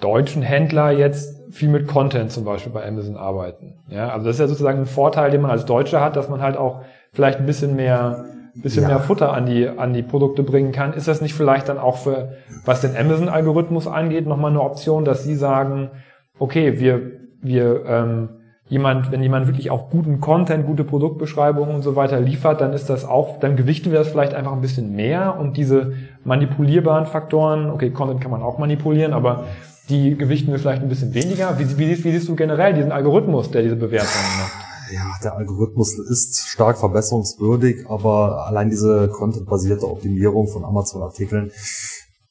deutschen 0.00 0.42
Händler 0.42 0.90
jetzt 0.90 1.34
viel 1.50 1.68
mit 1.68 1.86
Content 1.86 2.32
zum 2.32 2.44
Beispiel 2.44 2.72
bei 2.72 2.86
Amazon 2.86 3.16
arbeiten. 3.16 3.74
Ja, 3.88 4.08
also 4.08 4.26
das 4.26 4.36
ist 4.36 4.40
ja 4.40 4.48
sozusagen 4.48 4.80
ein 4.80 4.86
Vorteil, 4.86 5.30
den 5.30 5.40
man 5.40 5.52
als 5.52 5.66
Deutscher 5.66 6.00
hat, 6.00 6.16
dass 6.16 6.28
man 6.28 6.42
halt 6.42 6.56
auch 6.56 6.82
vielleicht 7.12 7.38
ein 7.38 7.46
bisschen 7.46 7.76
mehr, 7.76 8.24
bisschen 8.62 8.82
ja. 8.82 8.88
mehr 8.88 9.00
Futter 9.00 9.32
an 9.32 9.46
die, 9.46 9.68
an 9.68 9.92
die 9.92 10.02
Produkte 10.02 10.42
bringen 10.42 10.72
kann. 10.72 10.92
Ist 10.92 11.08
das 11.08 11.20
nicht 11.20 11.34
vielleicht 11.34 11.68
dann 11.68 11.78
auch 11.78 11.98
für, 11.98 12.34
was 12.64 12.80
den 12.80 12.96
Amazon-Algorithmus 12.96 13.86
angeht, 13.86 14.26
nochmal 14.26 14.50
eine 14.50 14.62
Option, 14.62 15.04
dass 15.04 15.24
Sie 15.24 15.34
sagen, 15.34 15.90
okay, 16.38 16.78
wir, 16.80 17.12
wir, 17.42 17.84
ähm, 17.86 18.28
jemand, 18.68 19.12
wenn 19.12 19.22
jemand 19.22 19.46
wirklich 19.46 19.70
auch 19.70 19.90
guten 19.90 20.20
Content, 20.20 20.66
gute 20.66 20.84
Produktbeschreibungen 20.84 21.74
und 21.74 21.82
so 21.82 21.96
weiter 21.96 22.20
liefert, 22.20 22.60
dann 22.60 22.72
ist 22.72 22.88
das 22.88 23.04
auch, 23.04 23.38
dann 23.38 23.56
gewichten 23.56 23.90
wir 23.90 23.98
das 23.98 24.08
vielleicht 24.08 24.34
einfach 24.34 24.52
ein 24.52 24.60
bisschen 24.60 24.94
mehr 24.96 25.38
und 25.38 25.56
diese 25.56 25.92
manipulierbaren 26.24 27.06
Faktoren, 27.06 27.70
okay, 27.70 27.90
Content 27.90 28.20
kann 28.20 28.30
man 28.30 28.42
auch 28.42 28.58
manipulieren, 28.58 29.12
aber 29.12 29.44
die 29.90 30.16
gewichten 30.16 30.50
wir 30.50 30.58
vielleicht 30.58 30.82
ein 30.82 30.88
bisschen 30.88 31.12
weniger. 31.12 31.58
Wie, 31.58 31.78
wie, 31.78 32.04
wie 32.04 32.10
siehst 32.10 32.28
du 32.28 32.36
generell 32.36 32.72
diesen 32.72 32.90
Algorithmus, 32.90 33.50
der 33.50 33.62
diese 33.62 33.76
Bewertungen 33.76 34.40
macht? 34.40 34.63
Ja, 34.92 35.12
der 35.22 35.34
Algorithmus 35.34 35.98
ist 35.98 36.46
stark 36.48 36.78
verbesserungswürdig, 36.78 37.86
aber 37.88 38.46
allein 38.46 38.70
diese 38.70 39.08
contentbasierte 39.08 39.88
Optimierung 39.88 40.48
von 40.48 40.64
Amazon-Artikeln 40.64 41.52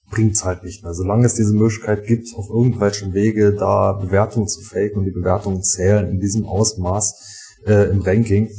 bringt's 0.10 0.46
halt 0.46 0.64
nicht 0.64 0.84
mehr. 0.84 0.94
Solange 0.94 1.26
es 1.26 1.36
diese 1.36 1.54
Möglichkeit 1.54 2.06
gibt, 2.06 2.36
auf 2.36 2.50
irgendwelchen 2.50 3.14
Wege 3.14 3.54
da 3.54 3.94
Bewertungen 3.94 4.48
zu 4.48 4.62
faken 4.62 5.00
und 5.00 5.06
die 5.06 5.12
Bewertungen 5.12 5.64
zählen 5.64 6.10
in 6.10 6.20
diesem 6.20 6.46
Ausmaß 6.46 7.62
äh, 7.66 7.90
im 7.90 8.02
Ranking, 8.02 8.50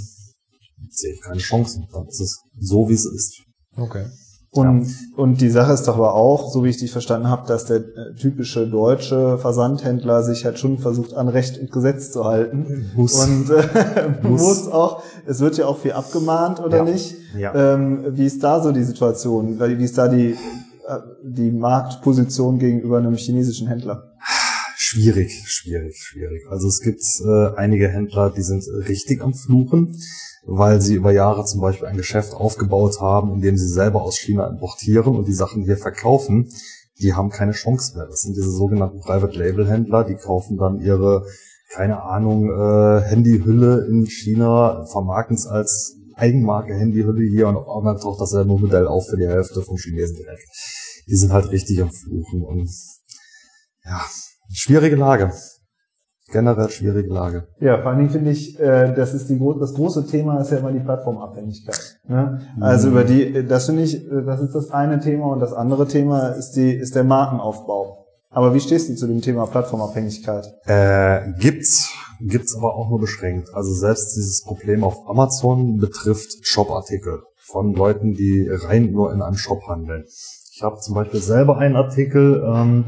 sehe 0.90 1.12
ich 1.12 1.20
keine 1.20 1.38
Chancen. 1.38 1.87
Dann 1.92 2.07
ist 2.09 2.20
es 2.20 2.42
so, 2.59 2.88
wie 2.88 2.94
es 2.94 3.04
ist. 3.04 3.42
Okay. 3.76 4.07
Und, 4.55 4.87
ja. 4.87 4.95
und 5.17 5.40
die 5.40 5.51
Sache 5.51 5.73
ist 5.73 5.88
doch 5.88 5.97
aber 5.97 6.14
auch, 6.14 6.49
so 6.53 6.62
wie 6.62 6.69
ich 6.69 6.77
dich 6.77 6.93
verstanden 6.93 7.29
habe, 7.29 7.47
dass 7.49 7.64
der 7.64 7.79
äh, 7.79 8.14
typische 8.17 8.69
deutsche 8.69 9.37
Versandhändler 9.38 10.23
sich 10.23 10.45
halt 10.45 10.61
schon 10.61 10.79
versucht, 10.79 11.12
an 11.14 11.29
Recht 11.29 11.59
und 11.59 11.73
Gesetz 11.73 12.12
zu 12.12 12.25
halten. 12.25 12.90
Muss. 12.95 13.14
Und 13.14 13.51
äh, 13.51 14.11
muss. 14.23 14.43
muss 14.43 14.69
auch, 14.69 15.03
es 15.27 15.40
wird 15.40 15.57
ja 15.59 15.67
auch 15.67 15.79
viel 15.79 15.93
abgemahnt, 15.93 16.61
oder 16.61 16.79
ja. 16.79 16.85
nicht? 16.85 17.17
Ja. 17.37 17.75
Ähm, 17.75 18.05
wie 18.17 18.27
ist 18.27 18.45
da 18.45 18.62
so 18.62 18.71
die 18.71 18.85
Situation? 18.85 19.59
Wie 19.59 19.85
ist 19.85 19.99
da 19.99 20.07
die, 20.07 20.37
äh, 20.87 20.99
die 21.25 21.51
Marktposition 21.51 22.61
gegenüber 22.61 22.99
einem 22.99 23.17
chinesischen 23.17 23.67
Händler? 23.67 24.12
Schwierig, 24.77 25.43
schwierig, 25.47 25.97
schwierig. 25.97 26.43
Also 26.49 26.69
es 26.69 26.81
gibt 26.81 27.03
äh, 27.27 27.57
einige 27.57 27.88
Händler, 27.88 28.31
die 28.31 28.43
sind 28.43 28.62
richtig 28.88 29.21
am 29.21 29.35
Fluchen 29.35 29.97
weil 30.46 30.80
sie 30.80 30.94
über 30.94 31.12
Jahre 31.12 31.44
zum 31.44 31.61
Beispiel 31.61 31.88
ein 31.88 31.96
Geschäft 31.96 32.35
aufgebaut 32.35 33.00
haben, 33.00 33.33
in 33.33 33.40
dem 33.40 33.57
sie 33.57 33.68
selber 33.68 34.02
aus 34.02 34.18
China 34.18 34.46
importieren 34.46 35.16
und 35.16 35.26
die 35.26 35.33
Sachen 35.33 35.62
hier 35.62 35.76
verkaufen, 35.76 36.48
die 37.00 37.14
haben 37.14 37.30
keine 37.30 37.52
Chance 37.52 37.96
mehr. 37.96 38.07
Das 38.07 38.22
sind 38.22 38.37
diese 38.37 38.50
sogenannten 38.50 39.00
Private 39.00 39.38
Label 39.38 39.68
Händler, 39.68 40.04
die 40.04 40.14
kaufen 40.14 40.57
dann 40.57 40.80
ihre, 40.80 41.26
keine 41.72 42.02
Ahnung, 42.02 42.50
äh, 42.50 43.00
Handyhülle 43.02 43.87
in 43.88 44.07
China, 44.07 44.85
vermarkten 44.87 45.37
es 45.37 45.46
als 45.46 45.96
Eigenmarke 46.14 46.74
Handyhülle 46.74 47.28
hier 47.28 47.48
und 47.48 47.57
auf 47.57 48.00
taucht 48.00 48.20
dasselbe 48.20 48.52
Modell 48.52 48.87
auf 48.87 49.09
für 49.09 49.16
die 49.16 49.26
Hälfte 49.26 49.62
vom 49.62 49.76
Chinesen 49.76 50.16
direkt. 50.16 50.46
Die 51.09 51.16
sind 51.16 51.33
halt 51.33 51.50
richtig 51.50 51.83
am 51.83 51.90
Fluchen 51.90 52.42
und 52.42 52.70
ja, 53.85 54.00
schwierige 54.52 54.96
Lage 54.96 55.33
generell 56.35 56.68
schwierige 56.68 57.14
Lage. 57.14 57.47
Ja, 57.61 57.81
vor 57.81 57.90
allen 57.90 57.99
Dingen 58.01 58.11
finde 58.11 58.31
ich, 58.33 58.59
äh, 58.59 58.92
das 58.92 59.14
ist 59.14 59.31
die 59.31 59.40
das 59.61 59.73
große 59.75 60.07
Thema 60.07 60.40
ist 60.40 60.51
ja 60.51 60.59
immer 60.59 60.73
die 60.73 60.81
Plattformabhängigkeit. 60.81 62.01
Ne? 62.09 62.40
Also 62.61 62.88
mhm. 62.88 62.92
über 62.92 63.05
die, 63.05 63.47
das 63.47 63.66
finde 63.66 63.83
ich, 63.83 64.11
äh, 64.11 64.23
das 64.27 64.40
ist 64.40 64.55
das 64.55 64.70
eine 64.70 64.99
Thema 64.99 65.27
und 65.27 65.40
das 65.40 65.53
andere 65.53 65.87
Thema 65.87 66.29
ist 66.31 66.53
die 66.57 66.73
ist 66.73 66.97
der 66.97 67.05
Markenaufbau. 67.05 68.05
Aber 68.31 68.53
wie 68.53 68.61
stehst 68.61 68.88
du 68.88 68.97
zu 68.97 69.07
dem 69.07 69.20
Thema 69.23 69.47
Plattformabhängigkeit? 69.47 70.53
Äh, 70.66 71.33
gibt's, 71.38 71.88
gibt's 72.20 72.57
aber 72.57 72.75
auch 72.75 72.90
nur 72.90 72.99
beschränkt. 72.99 73.49
Also 73.55 73.73
selbst 73.73 74.16
dieses 74.16 74.42
Problem 74.42 74.83
auf 74.83 75.09
Amazon 75.09 75.79
betrifft 75.79 76.44
Shop-Artikel 76.44 77.23
von 77.38 77.75
Leuten, 77.75 78.14
die 78.14 78.49
rein 78.51 78.90
nur 78.90 79.12
in 79.12 79.23
einem 79.23 79.37
Shop 79.37 79.62
handeln. 79.68 80.05
Ich 80.53 80.62
habe 80.64 80.81
zum 80.81 80.97
Beispiel 80.97 81.20
selber 81.20 81.59
einen 81.59 81.77
Artikel. 81.77 82.42
Ähm, 82.44 82.87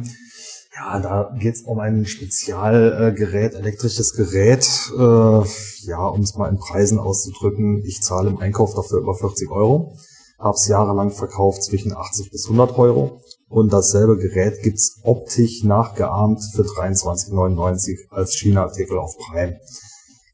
ja, 0.76 0.98
da 1.00 1.34
geht's 1.38 1.62
um 1.62 1.78
ein 1.78 2.04
Spezialgerät, 2.04 3.54
elektrisches 3.54 4.12
Gerät. 4.14 4.66
Äh, 4.96 5.88
ja, 5.88 6.06
um 6.06 6.20
es 6.20 6.36
mal 6.36 6.50
in 6.50 6.58
Preisen 6.58 6.98
auszudrücken, 6.98 7.82
ich 7.84 8.02
zahle 8.02 8.30
im 8.30 8.38
Einkauf 8.38 8.74
dafür 8.74 8.98
über 8.98 9.14
40 9.14 9.50
Euro. 9.50 9.94
Hab's 10.38 10.68
jahrelang 10.68 11.10
verkauft 11.12 11.62
zwischen 11.62 11.96
80 11.96 12.30
bis 12.30 12.44
100 12.44 12.76
Euro. 12.78 13.22
Und 13.48 13.72
dasselbe 13.72 14.18
Gerät 14.18 14.62
gibt's 14.62 15.00
optisch 15.02 15.62
nachgeahmt 15.64 16.42
für 16.52 16.62
23,99 16.62 18.10
als 18.10 18.34
China-Artikel 18.34 18.98
auf 18.98 19.16
Prime, 19.16 19.58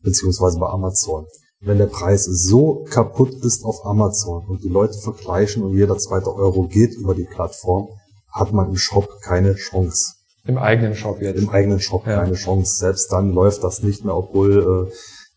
beziehungsweise 0.02 0.58
bei 0.58 0.66
Amazon. 0.66 1.26
Wenn 1.60 1.78
der 1.78 1.86
Preis 1.86 2.24
so 2.24 2.84
kaputt 2.90 3.32
ist 3.44 3.64
auf 3.64 3.84
Amazon 3.84 4.44
und 4.48 4.64
die 4.64 4.68
Leute 4.68 4.98
vergleichen 4.98 5.62
und 5.62 5.76
jeder 5.76 5.98
zweite 5.98 6.34
Euro 6.34 6.66
geht 6.66 6.94
über 6.94 7.14
die 7.14 7.28
Plattform, 7.30 7.88
hat 8.32 8.52
man 8.52 8.70
im 8.70 8.76
Shop 8.76 9.20
keine 9.20 9.54
Chance. 9.54 10.14
Im 10.44 10.58
eigenen 10.58 10.94
Shop 10.94 11.20
jetzt. 11.20 11.40
Im 11.40 11.50
eigenen 11.50 11.80
Shop 11.80 12.06
ja. 12.06 12.20
keine 12.20 12.34
Chance. 12.34 12.78
Selbst 12.78 13.12
dann 13.12 13.32
läuft 13.32 13.62
das 13.62 13.82
nicht 13.82 14.04
mehr, 14.04 14.16
obwohl 14.16 14.88
äh, 14.88 14.92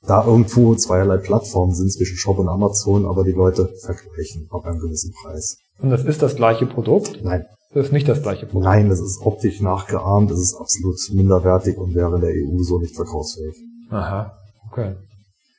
da 0.08 0.26
irgendwo 0.26 0.76
zweierlei 0.76 1.18
Plattformen 1.18 1.74
sind 1.74 1.92
zwischen 1.92 2.18
Shop 2.18 2.40
und 2.40 2.50
Amazon, 2.50 3.06
aber 3.06 3.24
die 3.24 3.32
Leute 3.32 3.70
vergleichen 3.82 4.48
ab 4.52 4.66
einem 4.66 4.80
gewissen 4.80 5.14
Preis. 5.14 5.58
Und 5.80 5.90
das 5.90 6.04
ist 6.04 6.22
das 6.22 6.36
gleiche 6.36 6.66
Produkt? 6.66 7.24
Nein. 7.24 7.46
Das 7.74 7.88
ist 7.88 7.92
nicht 7.92 8.08
das 8.08 8.22
gleiche 8.22 8.46
Produkt? 8.46 8.66
Nein, 8.66 8.90
das 8.90 9.02
ist 9.02 9.20
optisch 9.22 9.62
nachgeahmt, 9.62 10.32
das 10.32 10.40
ist 10.40 10.56
absolut 10.56 10.96
minderwertig 11.14 11.78
und 11.78 11.94
wäre 11.94 12.16
in 12.16 12.22
der 12.22 12.30
EU 12.32 12.64
so 12.64 12.80
nicht 12.80 12.96
verkaufsfähig. 12.96 13.56
Aha, 13.90 14.38
okay. 14.72 14.96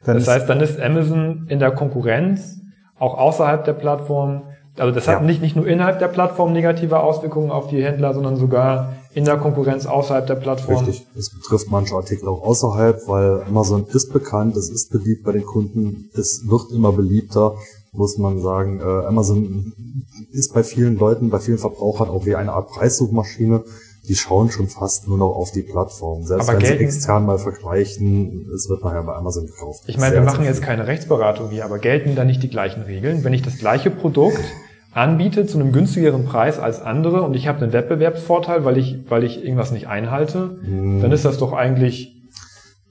Dann 0.05 0.17
das 0.19 0.29
heißt, 0.29 0.49
dann 0.49 0.61
ist 0.61 0.81
Amazon 0.81 1.47
in 1.49 1.59
der 1.59 1.73
Konkurrenz, 1.73 2.57
auch 2.99 3.19
außerhalb 3.19 3.65
der 3.65 3.75
Plattform, 3.75 4.45
also 4.79 4.95
das 4.95 5.09
hat 5.09 5.21
ja. 5.21 5.27
nicht, 5.27 5.41
nicht 5.41 5.57
nur 5.57 5.67
innerhalb 5.67 5.99
der 5.99 6.09
Plattform 6.09 6.53
negative 6.53 7.01
Auswirkungen 7.01 7.51
auf 7.51 7.69
die 7.69 7.83
Händler, 7.83 8.15
sondern 8.15 8.37
sogar 8.37 8.93
in 9.17 9.25
der 9.25 9.39
Konkurrenz 9.39 9.87
außerhalb 9.87 10.27
der 10.27 10.35
Plattform. 10.35 10.85
Richtig. 10.85 11.07
Es 11.17 11.31
betrifft 11.31 11.71
manche 11.71 11.95
Artikel 11.95 12.29
auch 12.29 12.43
außerhalb, 12.43 13.09
weil 13.09 13.43
Amazon 13.45 13.87
ist 13.87 14.13
bekannt, 14.13 14.57
es 14.57 14.69
ist 14.69 14.91
beliebt 14.91 15.25
bei 15.25 15.33
den 15.33 15.47
Kunden, 15.47 16.11
es 16.13 16.43
wird 16.47 16.71
immer 16.71 16.93
beliebter, 16.93 17.55
muss 17.93 18.19
man 18.19 18.43
sagen. 18.43 18.81
Äh, 18.81 19.07
Amazon 19.07 19.73
ist 20.33 20.53
bei 20.53 20.63
vielen 20.63 20.99
Leuten, 20.99 21.31
bei 21.31 21.39
vielen 21.39 21.57
Verbrauchern 21.57 22.11
auch 22.11 22.27
wie 22.27 22.37
eine 22.37 22.53
Art 22.53 22.69
Preissuchmaschine. 22.69 23.65
Die 24.07 24.15
schauen 24.15 24.51
schon 24.51 24.69
fast 24.69 25.09
nur 25.09 25.17
noch 25.17 25.35
auf 25.35 25.51
die 25.51 25.63
Plattform. 25.63 26.23
Selbst 26.23 26.49
aber 26.49 26.59
wenn 26.59 26.67
gelten, 26.67 26.79
sie 26.79 26.85
extern 26.85 27.25
mal 27.25 27.39
vergleichen, 27.39 28.51
es 28.55 28.69
wird 28.69 28.85
nachher 28.85 29.03
bei 29.03 29.15
Amazon 29.15 29.47
gekauft. 29.47 29.83
Ich 29.87 29.97
meine, 29.97 30.15
wir 30.15 30.23
machen 30.23 30.45
jetzt 30.45 30.61
keine 30.61 30.87
Rechtsberatung 30.87 31.49
hier, 31.49 31.65
aber 31.65 31.79
gelten 31.79 32.15
da 32.15 32.25
nicht 32.25 32.43
die 32.43 32.51
gleichen 32.51 32.83
Regeln? 32.83 33.25
Wenn 33.25 33.33
ich 33.33 33.43
das 33.43 33.57
gleiche 33.57 33.91
Produkt 33.91 34.45
anbiete 34.97 35.47
zu 35.47 35.59
einem 35.59 35.73
günstigeren 35.73 36.25
Preis 36.25 36.59
als 36.59 36.81
andere 36.81 37.21
und 37.21 37.35
ich 37.35 37.49
habe 37.49 37.63
einen 37.63 37.73
Wettbewerbsvorteil, 37.75 38.65
weil 38.65 38.79
ich, 38.79 39.05
weil 39.11 39.25
ich 39.25 39.45
irgendwas 39.45 39.71
nicht 39.71 39.89
einhalte, 39.89 40.59
hm. 40.65 41.03
dann 41.03 41.13
ist 41.13 41.25
das 41.25 41.37
doch 41.39 41.53
eigentlich 41.53 42.15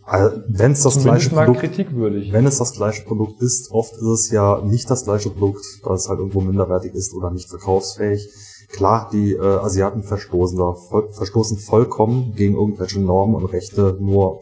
also, 0.03 0.39
wenn 0.47 0.73
es 0.73 0.83
das 0.83 1.01
gleiche 1.01 1.31
Produkt, 1.31 1.61
kritikwürdig. 1.61 2.31
wenn 2.31 2.45
es 2.45 2.59
das 2.59 2.73
gleiche 2.73 3.03
Produkt 3.05 3.41
ist, 3.41 3.71
oft 3.71 3.93
ist 3.93 4.03
es 4.03 4.29
ja 4.29 4.61
nicht 4.61 4.87
das 4.91 5.05
gleiche 5.05 5.31
Produkt, 5.31 5.65
da 5.83 5.95
es 5.95 6.07
halt 6.07 6.19
irgendwo 6.19 6.41
minderwertig 6.41 6.93
ist 6.93 7.11
oder 7.15 7.31
nicht 7.31 7.49
verkaufsfähig. 7.49 8.29
Klar, 8.71 9.09
die 9.11 9.33
äh, 9.33 9.39
Asiaten 9.39 10.03
verstoßen 10.03 10.59
da 10.59 10.73
voll, 10.73 11.09
verstoßen 11.11 11.57
vollkommen 11.57 12.35
gegen 12.35 12.53
irgendwelche 12.53 12.99
Normen 12.99 13.33
und 13.33 13.45
Rechte, 13.45 13.97
nur 13.99 14.41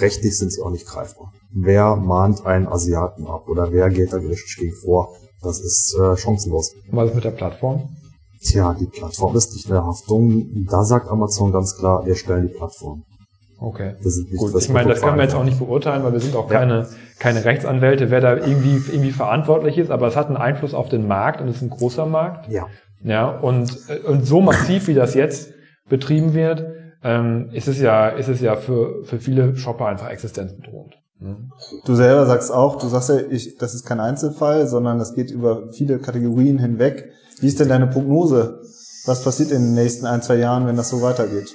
rechtlich 0.00 0.36
sind 0.36 0.52
sie 0.52 0.62
auch 0.62 0.70
nicht 0.70 0.86
greifbar. 0.86 1.32
Wer 1.52 1.94
mahnt 1.94 2.44
einen 2.44 2.66
Asiaten 2.66 3.28
ab 3.28 3.48
oder 3.48 3.70
wer 3.70 3.90
geht 3.90 4.12
da 4.12 4.18
gerichtlich 4.18 4.56
gegen 4.56 4.74
vor? 4.74 5.14
Das 5.44 5.60
ist 5.60 5.96
äh, 6.00 6.16
chancenlos. 6.16 6.74
Was 6.90 7.10
ist 7.10 7.14
mit 7.14 7.24
der 7.24 7.30
Plattform? 7.30 7.88
Tja, 8.42 8.74
die 8.78 8.86
Plattform 8.86 9.36
ist 9.36 9.52
nicht 9.52 9.66
in 9.66 9.72
der 9.72 9.84
Haftung. 9.84 10.66
Da 10.70 10.84
sagt 10.84 11.08
Amazon 11.08 11.52
ganz 11.52 11.76
klar, 11.76 12.04
wir 12.04 12.14
stellen 12.14 12.48
die 12.48 12.54
Plattform. 12.54 13.04
Okay. 13.58 13.94
Das 13.98 14.16
ist 14.18 14.30
nicht 14.30 14.38
Gut. 14.38 14.54
Ich 14.60 14.68
meine, 14.68 14.90
das 14.90 15.00
können 15.00 15.16
wir 15.16 15.22
jetzt 15.22 15.34
auch 15.34 15.44
nicht 15.44 15.58
beurteilen, 15.58 16.02
weil 16.02 16.12
wir 16.12 16.20
sind 16.20 16.36
auch 16.36 16.50
ja. 16.50 16.58
keine, 16.58 16.88
keine 17.18 17.44
Rechtsanwälte, 17.44 18.10
wer 18.10 18.20
da 18.20 18.36
irgendwie, 18.36 18.82
irgendwie 18.92 19.12
verantwortlich 19.12 19.78
ist, 19.78 19.90
aber 19.90 20.06
es 20.08 20.16
hat 20.16 20.26
einen 20.26 20.36
Einfluss 20.36 20.74
auf 20.74 20.88
den 20.88 21.06
Markt 21.06 21.40
und 21.40 21.48
es 21.48 21.56
ist 21.56 21.62
ein 21.62 21.70
großer 21.70 22.06
Markt. 22.06 22.50
Ja. 22.50 22.66
Ja, 23.02 23.28
und, 23.28 23.78
und 24.06 24.26
so 24.26 24.40
massiv, 24.40 24.88
wie 24.88 24.94
das 24.94 25.14
jetzt 25.14 25.52
betrieben 25.88 26.32
wird, 26.32 26.64
ähm, 27.02 27.50
ist 27.52 27.68
es 27.68 27.78
ja, 27.78 28.08
ist 28.08 28.28
es 28.28 28.40
ja 28.40 28.56
für, 28.56 29.04
für 29.04 29.20
viele 29.20 29.56
Shopper 29.56 29.86
einfach 29.86 30.08
existenzbedrohend. 30.08 30.94
Du 31.20 31.94
selber 31.94 32.26
sagst 32.26 32.52
auch, 32.52 32.76
du 32.76 32.88
sagst 32.88 33.08
ja, 33.08 33.20
ich, 33.30 33.56
das 33.56 33.74
ist 33.74 33.84
kein 33.84 34.00
Einzelfall, 34.00 34.66
sondern 34.66 34.98
das 34.98 35.14
geht 35.14 35.30
über 35.30 35.70
viele 35.72 35.98
Kategorien 35.98 36.58
hinweg. 36.58 37.10
Wie 37.40 37.46
ist 37.46 37.60
denn 37.60 37.68
deine 37.68 37.86
Prognose? 37.86 38.60
Was 39.06 39.22
passiert 39.22 39.50
in 39.50 39.62
den 39.62 39.74
nächsten 39.74 40.06
ein, 40.06 40.22
zwei 40.22 40.36
Jahren, 40.36 40.66
wenn 40.66 40.76
das 40.76 40.90
so 40.90 41.02
weitergeht? 41.02 41.54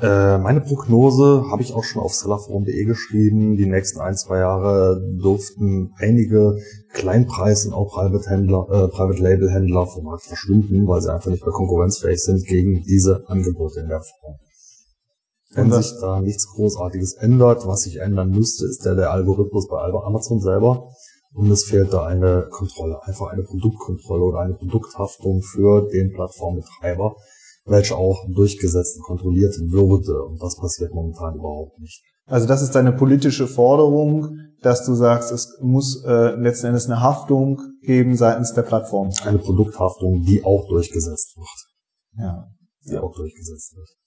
Äh, 0.00 0.38
meine 0.38 0.60
Prognose 0.60 1.44
habe 1.50 1.62
ich 1.62 1.74
auch 1.74 1.84
schon 1.84 2.02
auf 2.02 2.14
sellerforum.de 2.14 2.84
geschrieben. 2.84 3.56
Die 3.56 3.66
nächsten 3.66 4.00
ein, 4.00 4.16
zwei 4.16 4.38
Jahre 4.38 5.00
durften 5.20 5.92
einige 5.98 6.56
Kleinpreis- 6.92 7.66
und 7.66 7.74
auch 7.74 7.98
äh, 7.98 8.08
Private-Label-Händler 8.08 9.86
vom 9.86 10.04
Markt 10.04 10.24
verschwinden, 10.24 10.86
weil 10.86 11.00
sie 11.00 11.12
einfach 11.12 11.30
nicht 11.30 11.44
mehr 11.44 11.52
konkurrenzfähig 11.52 12.22
sind 12.22 12.46
gegen 12.46 12.82
diese 12.84 13.24
Angebote 13.28 13.80
in 13.80 13.88
der 13.88 14.00
Form. 14.00 14.36
Wenn 15.52 15.72
sich 15.72 15.92
da 16.00 16.20
nichts 16.20 16.46
Großartiges 16.54 17.14
ändert, 17.14 17.66
was 17.66 17.82
sich 17.82 17.96
ändern 17.96 18.30
müsste, 18.30 18.66
ist 18.66 18.84
der, 18.84 18.94
der 18.94 19.10
Algorithmus 19.10 19.66
bei 19.68 19.78
Amazon 19.80 20.40
selber. 20.40 20.90
Und 21.32 21.50
es 21.50 21.64
fehlt 21.64 21.92
da 21.92 22.06
eine 22.06 22.48
Kontrolle, 22.50 23.02
einfach 23.04 23.28
eine 23.28 23.42
Produktkontrolle 23.42 24.24
oder 24.24 24.40
eine 24.40 24.54
Produkthaftung 24.54 25.42
für 25.42 25.88
den 25.88 26.12
Plattformbetreiber, 26.12 27.14
welche 27.66 27.96
auch 27.96 28.26
durchgesetzt 28.34 28.96
und 28.96 29.04
kontrolliert 29.04 29.54
würde. 29.70 30.24
Und 30.24 30.42
das 30.42 30.56
passiert 30.56 30.92
momentan 30.92 31.36
überhaupt 31.36 31.78
nicht. 31.78 32.02
Also 32.26 32.46
das 32.46 32.62
ist 32.62 32.74
deine 32.74 32.92
politische 32.92 33.46
Forderung, 33.46 34.36
dass 34.62 34.84
du 34.84 34.94
sagst, 34.94 35.32
es 35.32 35.56
muss 35.60 36.04
äh, 36.04 36.34
letzten 36.36 36.68
Endes 36.68 36.86
eine 36.86 37.00
Haftung 37.00 37.60
geben 37.82 38.16
seitens 38.16 38.52
der 38.52 38.62
Plattform. 38.62 39.10
Eine 39.24 39.38
Produkthaftung, 39.38 40.22
die 40.22 40.44
auch 40.44 40.68
durchgesetzt 40.68 41.36
wird. 41.36 42.24
Ja. 42.24 42.48
Die 42.88 42.98
auch 42.98 43.14
durchgesetzt 43.14 43.74
wird. 43.76 43.99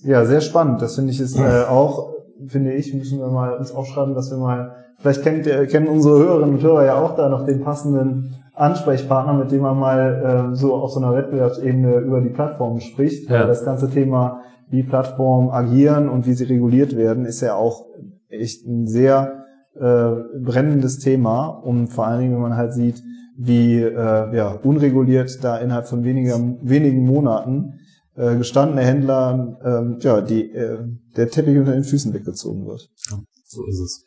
Ja, 0.00 0.24
sehr 0.24 0.40
spannend. 0.40 0.82
Das 0.82 0.96
finde 0.96 1.12
ich 1.12 1.20
ist 1.20 1.38
äh, 1.38 1.64
auch, 1.68 2.14
finde 2.46 2.72
ich, 2.72 2.92
müssen 2.94 3.18
wir 3.18 3.28
mal 3.28 3.54
uns 3.56 3.72
aufschreiben, 3.72 4.14
dass 4.14 4.30
wir 4.30 4.38
mal, 4.38 4.72
vielleicht 4.98 5.22
kennt, 5.22 5.46
äh, 5.46 5.66
kennen 5.66 5.88
unsere 5.88 6.18
Hörerinnen 6.18 6.56
und 6.56 6.62
Hörer 6.62 6.84
ja 6.84 6.94
auch 7.00 7.16
da 7.16 7.28
noch 7.28 7.46
den 7.46 7.62
passenden 7.62 8.34
Ansprechpartner, 8.54 9.34
mit 9.34 9.50
dem 9.50 9.62
man 9.62 9.78
mal 9.78 10.50
äh, 10.52 10.56
so 10.56 10.74
auf 10.74 10.90
so 10.90 11.00
einer 11.00 11.14
Wettbewerbsebene 11.14 11.98
über 11.98 12.20
die 12.20 12.30
Plattformen 12.30 12.80
spricht. 12.80 13.30
Ja. 13.30 13.46
Das 13.46 13.64
ganze 13.64 13.90
Thema, 13.90 14.40
wie 14.68 14.82
Plattformen 14.82 15.50
agieren 15.50 16.08
und 16.08 16.26
wie 16.26 16.34
sie 16.34 16.44
reguliert 16.44 16.96
werden, 16.96 17.24
ist 17.24 17.40
ja 17.40 17.54
auch 17.54 17.86
echt 18.28 18.66
ein 18.66 18.86
sehr 18.86 19.44
äh, 19.74 20.10
brennendes 20.40 20.98
Thema. 20.98 21.48
Und 21.48 21.88
vor 21.88 22.06
allen 22.06 22.20
Dingen, 22.20 22.34
wenn 22.34 22.42
man 22.42 22.56
halt 22.56 22.72
sieht, 22.72 23.02
wie 23.36 23.82
äh, 23.82 24.34
ja, 24.34 24.58
unreguliert 24.62 25.44
da 25.44 25.58
innerhalb 25.58 25.86
von 25.86 26.04
weniger, 26.04 26.38
wenigen 26.62 27.06
Monaten 27.06 27.74
äh, 28.16 28.36
gestandene 28.36 28.82
Händler, 28.82 29.58
ähm, 29.64 29.98
ja, 30.00 30.20
die, 30.20 30.50
äh, 30.52 30.78
der 31.16 31.28
Teppich 31.30 31.58
unter 31.58 31.72
den 31.72 31.84
Füßen 31.84 32.12
weggezogen 32.14 32.66
wird. 32.66 32.88
Ja, 33.10 33.18
so 33.44 33.66
ist 33.66 33.80
es. 33.80 34.04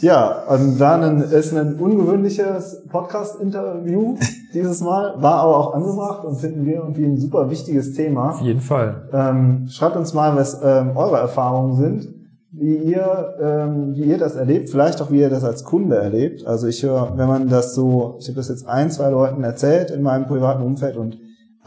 Ja, 0.00 0.44
und 0.48 0.78
war 0.78 1.02
ein, 1.02 1.22
ist 1.22 1.52
ein 1.52 1.74
ungewöhnliches 1.74 2.84
Podcast-Interview 2.88 4.16
dieses 4.54 4.80
Mal, 4.80 5.20
war 5.20 5.40
aber 5.40 5.56
auch 5.56 5.74
angebracht 5.74 6.24
und 6.24 6.36
finden 6.36 6.64
wir 6.64 6.76
irgendwie 6.76 7.04
ein 7.04 7.18
super 7.18 7.50
wichtiges 7.50 7.94
Thema. 7.94 8.30
Auf 8.30 8.40
jeden 8.40 8.60
Fall. 8.60 9.08
Ähm, 9.12 9.66
schreibt 9.68 9.96
uns 9.96 10.14
mal, 10.14 10.36
was 10.36 10.60
ähm, 10.62 10.96
eure 10.96 11.16
Erfahrungen 11.16 11.76
sind, 11.76 12.14
wie 12.52 12.76
ihr, 12.76 13.34
ähm, 13.40 13.94
wie 13.94 14.04
ihr 14.04 14.18
das 14.18 14.36
erlebt, 14.36 14.70
vielleicht 14.70 15.02
auch 15.02 15.10
wie 15.10 15.20
ihr 15.20 15.30
das 15.30 15.42
als 15.42 15.64
Kunde 15.64 15.96
erlebt. 15.96 16.46
Also 16.46 16.68
ich 16.68 16.82
höre, 16.84 17.16
wenn 17.16 17.26
man 17.26 17.48
das 17.48 17.74
so, 17.74 18.16
ich 18.20 18.28
habe 18.28 18.36
das 18.36 18.48
jetzt 18.48 18.68
ein, 18.68 18.92
zwei 18.92 19.10
Leuten 19.10 19.42
erzählt 19.42 19.90
in 19.90 20.02
meinem 20.02 20.26
privaten 20.26 20.62
Umfeld 20.62 20.96
und 20.96 21.18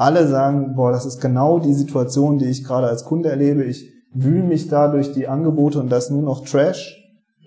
alle 0.02 0.28
sagen, 0.28 0.76
boah, 0.76 0.92
das 0.92 1.06
ist 1.06 1.22
genau 1.22 1.60
die 1.60 1.74
Situation, 1.74 2.38
die 2.38 2.50
ich 2.50 2.64
gerade 2.64 2.88
als 2.88 3.06
Kunde 3.06 3.30
erlebe. 3.30 3.64
Ich 3.64 3.90
wühle 4.14 4.44
mich 4.44 4.68
da 4.68 4.88
durch 4.88 5.14
die 5.14 5.28
Angebote 5.28 5.80
und 5.80 5.92
das 5.92 6.10
nur 6.10 6.24
noch 6.24 6.44
Trash. 6.44 6.98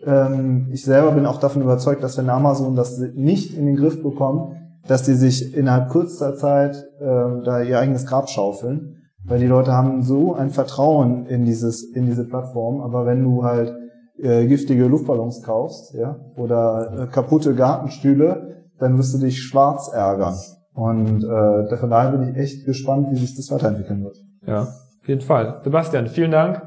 Ähm, 0.07 0.69
ich 0.71 0.85
selber 0.85 1.13
bin 1.13 1.27
auch 1.27 1.41
davon 1.41 1.63
überzeugt, 1.63 2.03
dass 2.03 2.17
wenn 2.17 2.31
Amazon 2.31 2.77
das 2.77 2.99
nicht 2.99 3.57
in 3.57 3.67
den 3.67 3.77
Griff 3.77 4.03
bekommt, 4.03 4.57
dass 4.87 5.03
die 5.03 5.15
sich 5.15 5.57
innerhalb 5.57 5.91
kürzester 5.91 6.35
Zeit 6.37 6.77
äh, 7.01 7.43
da 7.45 7.63
ihr 7.63 7.79
eigenes 7.79 8.07
Grab 8.07 8.29
schaufeln. 8.29 8.97
Weil 9.27 9.41
die 9.41 9.47
Leute 9.47 9.73
haben 9.73 10.03
so 10.03 10.35
ein 10.35 10.51
Vertrauen 10.51 11.27
in 11.27 11.45
dieses, 11.47 11.83
in 11.83 12.07
diese 12.07 12.25
Plattform. 12.25 12.83
Aber 12.83 13.07
wenn 13.07 13.23
du 13.25 13.43
halt 13.43 13.75
äh, 14.19 14.47
giftige 14.47 14.85
Luftballons 14.85 15.43
kaufst, 15.43 15.95
ja, 15.95 16.21
oder 16.37 17.05
äh, 17.05 17.07
kaputte 17.07 17.55
Gartenstühle, 17.55 18.65
dann 18.79 18.99
wirst 18.99 19.15
du 19.15 19.19
dich 19.19 19.43
schwarz 19.43 19.91
ärgern. 19.93 20.35
Und 20.75 21.23
äh, 21.23 21.77
von 21.77 21.91
daher 21.91 22.11
bin 22.11 22.29
ich 22.29 22.37
echt 22.37 22.65
gespannt, 22.67 23.09
wie 23.11 23.17
sich 23.17 23.37
das 23.37 23.51
weiterentwickeln 23.51 24.03
wird. 24.05 24.17
Ja, 24.47 24.63
auf 24.63 25.09
jeden 25.09 25.21
Fall. 25.21 25.61
Sebastian, 25.63 26.09
vielen 26.09 26.33
Dank, 26.33 26.63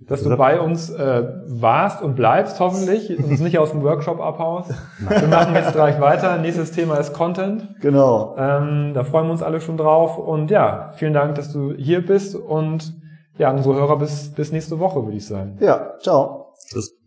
dass 0.00 0.24
du 0.24 0.36
bei 0.36 0.60
uns 0.60 0.90
äh, 0.90 1.28
warst 1.46 2.02
und 2.02 2.16
bleibst, 2.16 2.58
hoffentlich, 2.58 3.16
und 3.16 3.24
uns 3.30 3.40
nicht 3.40 3.58
aus 3.58 3.70
dem 3.70 3.82
Workshop 3.82 4.20
abhaust. 4.20 4.72
Wir 4.98 5.28
machen 5.28 5.54
jetzt 5.54 5.72
gleich 5.72 6.00
weiter. 6.00 6.38
Nächstes 6.38 6.72
Thema 6.72 6.96
ist 6.96 7.12
Content. 7.12 7.68
Genau. 7.80 8.34
Ähm, 8.36 8.92
da 8.94 9.04
freuen 9.04 9.26
wir 9.26 9.32
uns 9.32 9.42
alle 9.42 9.60
schon 9.60 9.76
drauf. 9.76 10.18
Und 10.18 10.50
ja, 10.50 10.90
vielen 10.96 11.12
Dank, 11.12 11.36
dass 11.36 11.52
du 11.52 11.72
hier 11.74 12.04
bist 12.04 12.34
und 12.34 12.94
ja, 13.38 13.50
unsere 13.52 13.76
Hörer 13.76 13.98
bis, 13.98 14.32
bis 14.32 14.52
nächste 14.52 14.78
Woche, 14.80 15.04
würde 15.04 15.16
ich 15.16 15.26
sagen. 15.26 15.56
Ja, 15.60 15.94
ciao. 16.00 16.52
Tschüss. 16.68 17.01